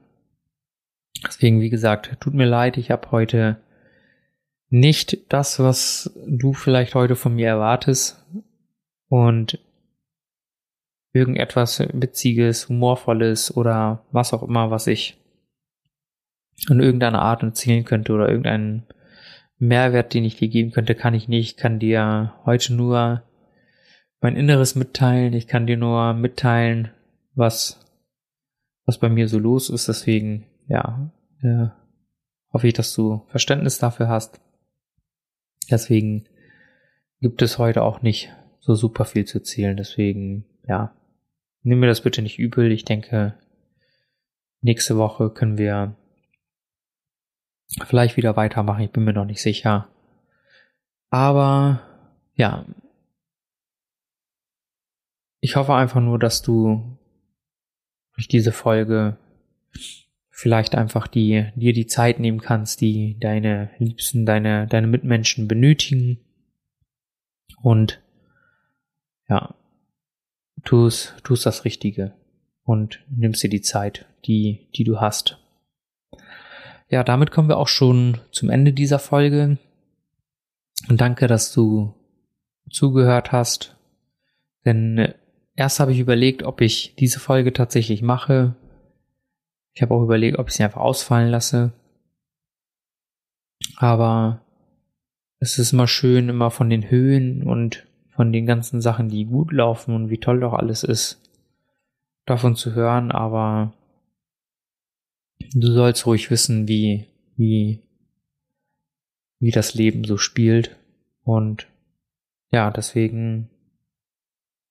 Deswegen, 1.26 1.60
wie 1.60 1.70
gesagt, 1.70 2.18
tut 2.22 2.34
mir 2.34 2.46
leid, 2.46 2.78
ich 2.78 2.92
habe 2.92 3.12
heute 3.12 3.58
nicht 4.70 5.18
das, 5.34 5.60
was 5.60 6.12
du 6.28 6.54
vielleicht 6.54 6.96
heute 6.96 7.16
von 7.16 7.36
mir 7.36 7.48
erwartest 7.48 8.24
und 9.10 9.60
irgendetwas 11.12 11.80
Witziges, 11.80 12.69
Humorvolles 12.69 13.56
oder 13.56 14.06
was 14.12 14.34
auch 14.34 14.43
immer, 14.43 14.72
was 14.72 14.88
ich 14.88 15.17
in 16.69 16.80
irgendeiner 16.80 17.22
Art 17.22 17.43
erzählen 17.43 17.84
könnte 17.84 18.13
oder 18.13 18.30
irgendeinen 18.30 18.86
Mehrwert, 19.58 20.13
den 20.13 20.24
ich 20.24 20.38
dir 20.38 20.48
geben 20.48 20.72
könnte, 20.72 20.95
kann 20.95 21.13
ich 21.13 21.28
nicht. 21.28 21.52
Ich 21.52 21.58
kann 21.58 21.80
dir 21.80 22.34
heute 22.45 22.74
nur 22.74 23.24
mein 24.22 24.36
Inneres 24.36 24.76
mitteilen. 24.76 25.34
Ich 25.34 25.48
kann 25.48 25.67
dir 25.67 25.78
nur 25.78 26.13
mitteilen, 26.13 26.91
was, 27.34 27.86
was 28.86 29.00
bei 29.00 29.10
mir 29.10 29.28
so 29.28 29.39
los 29.39 29.69
ist. 29.69 29.88
Deswegen, 29.88 30.45
ja, 30.67 31.12
äh, 31.41 31.67
hoffe 32.54 32.67
ich, 32.67 32.74
dass 32.74 32.93
du 32.93 33.26
Verständnis 33.28 33.80
dafür 33.80 34.08
hast. 34.08 34.39
Deswegen 35.72 36.26
gibt 37.22 37.41
es 37.41 37.58
heute 37.58 37.84
auch 37.84 38.02
nicht 38.02 38.34
so 38.69 38.75
super 38.75 39.03
viel 39.05 39.25
zu 39.25 39.41
zählen. 39.41 39.75
Deswegen, 39.75 40.45
ja, 40.67 40.95
nimm 41.63 41.79
mir 41.79 41.88
das 41.88 42.01
bitte 42.01 42.21
nicht 42.21 42.38
übel. 42.38 42.71
Ich 42.71 42.86
denke, 42.86 43.34
nächste 44.62 44.95
Woche 44.95 45.32
können 45.32 45.58
wir 45.58 45.95
vielleicht 47.88 48.15
wieder 48.15 48.36
weitermachen. 48.36 48.84
Ich 48.84 48.91
bin 48.91 49.05
mir 49.05 49.13
noch 49.13 49.25
nicht 49.25 49.41
sicher. 49.41 49.89
Aber 51.10 51.82
ja, 52.36 52.67
ich 55.39 55.55
hoffe 55.55 55.73
einfach 55.73 56.01
nur, 56.01 56.19
dass 56.19 56.43
du 56.43 56.99
durch 58.13 58.27
diese 58.27 58.51
Folge 58.51 59.17
vielleicht 60.29 60.75
einfach 60.75 61.08
die, 61.08 61.47
dir 61.55 61.73
die 61.73 61.88
Zeit 61.88 62.19
nehmen 62.19 62.39
kannst, 62.39 62.82
die 62.82 63.17
deine 63.19 63.71
Liebsten, 63.79 64.27
deine, 64.27 64.67
deine 64.67 64.86
Mitmenschen 64.86 65.47
benötigen. 65.47 66.19
Und 67.63 67.99
ja, 69.30 69.56
tust, 70.63 71.15
tust 71.24 71.46
das 71.46 71.65
Richtige 71.65 72.13
und 72.63 73.00
nimmst 73.10 73.44
dir 73.44 73.50
die 73.50 73.62
Zeit, 73.62 74.06
die, 74.26 74.68
die 74.76 74.84
du 74.84 75.00
hast. 75.00 75.38
Ja, 76.89 77.04
damit 77.04 77.32
kommen 77.32 77.50
wir 77.50 77.58
auch 77.58 77.68
schon 77.68 78.20
zum 78.32 78.50
Ende 78.50 78.74
dieser 78.74 79.00
Folge. 79.00 79.58
Und 80.88 81.02
danke, 81.02 81.28
dass 81.28 81.54
du 81.54 81.94
zugehört 82.72 83.32
hast. 83.32 83.76
Denn 84.65 84.98
äh, 84.98 85.13
erst 85.56 85.80
habe 85.80 85.92
ich 85.92 86.00
überlegt, 86.00 86.44
ob 86.44 86.62
ich 86.62 86.96
diese 86.98 87.20
Folge 87.20 87.54
tatsächlich 87.54 88.02
mache. 88.02 88.56
Ich 89.74 89.82
habe 89.82 89.94
auch 89.94 90.02
überlegt, 90.02 90.39
ob 90.39 90.50
ich 90.50 90.56
sie 90.56 90.63
einfach 90.63 90.82
ausfallen 90.82 91.30
lasse. 91.30 91.74
Aber 93.76 94.42
es 95.39 95.60
ist 95.60 95.74
immer 95.74 95.88
schön, 95.88 96.28
immer 96.28 96.50
von 96.50 96.70
den 96.70 96.89
Höhen 96.89 97.44
und 97.44 97.86
von 98.19 98.34
den 98.34 98.45
ganzen 98.45 98.82
Sachen, 98.82 99.08
die 99.08 99.23
gut 99.23 99.53
laufen 99.53 99.95
und 99.95 100.10
wie 100.10 100.17
toll 100.17 100.41
doch 100.41 100.51
alles 100.51 100.84
ist, 100.84 101.21
davon 102.25 102.58
zu 102.58 102.75
hören. 102.75 103.13
Aber 103.13 103.73
du 105.53 105.71
sollst 105.71 106.05
ruhig 106.05 106.29
wissen, 106.29 106.67
wie, 106.67 107.08
wie, 107.38 107.82
wie 109.39 109.51
das 109.51 109.73
Leben 109.73 110.03
so 110.03 110.17
spielt. 110.17 110.75
Und 111.23 111.67
ja, 112.51 112.71
deswegen 112.71 113.49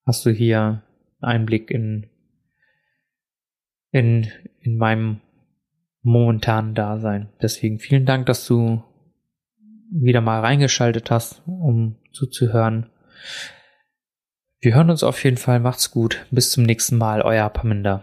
hast 0.04 0.26
du 0.26 0.30
hier 0.30 0.82
Einblick 1.22 1.70
in, 1.70 2.06
in, 3.92 4.26
in 4.60 4.76
meinem 4.76 5.22
momentanen 6.02 6.74
Dasein. 6.74 7.30
Deswegen 7.40 7.78
vielen 7.78 8.04
Dank, 8.04 8.26
dass 8.26 8.46
du 8.46 8.84
wieder 9.90 10.20
mal 10.20 10.40
reingeschaltet 10.40 11.10
hast, 11.10 11.40
um 11.46 11.96
zuzuhören. 12.12 12.90
Wir 14.60 14.74
hören 14.74 14.90
uns 14.90 15.02
auf 15.02 15.22
jeden 15.24 15.36
Fall. 15.36 15.60
Macht's 15.60 15.90
gut. 15.90 16.26
Bis 16.30 16.50
zum 16.50 16.64
nächsten 16.64 16.96
Mal. 16.96 17.22
Euer 17.22 17.48
Paminda. 17.48 18.02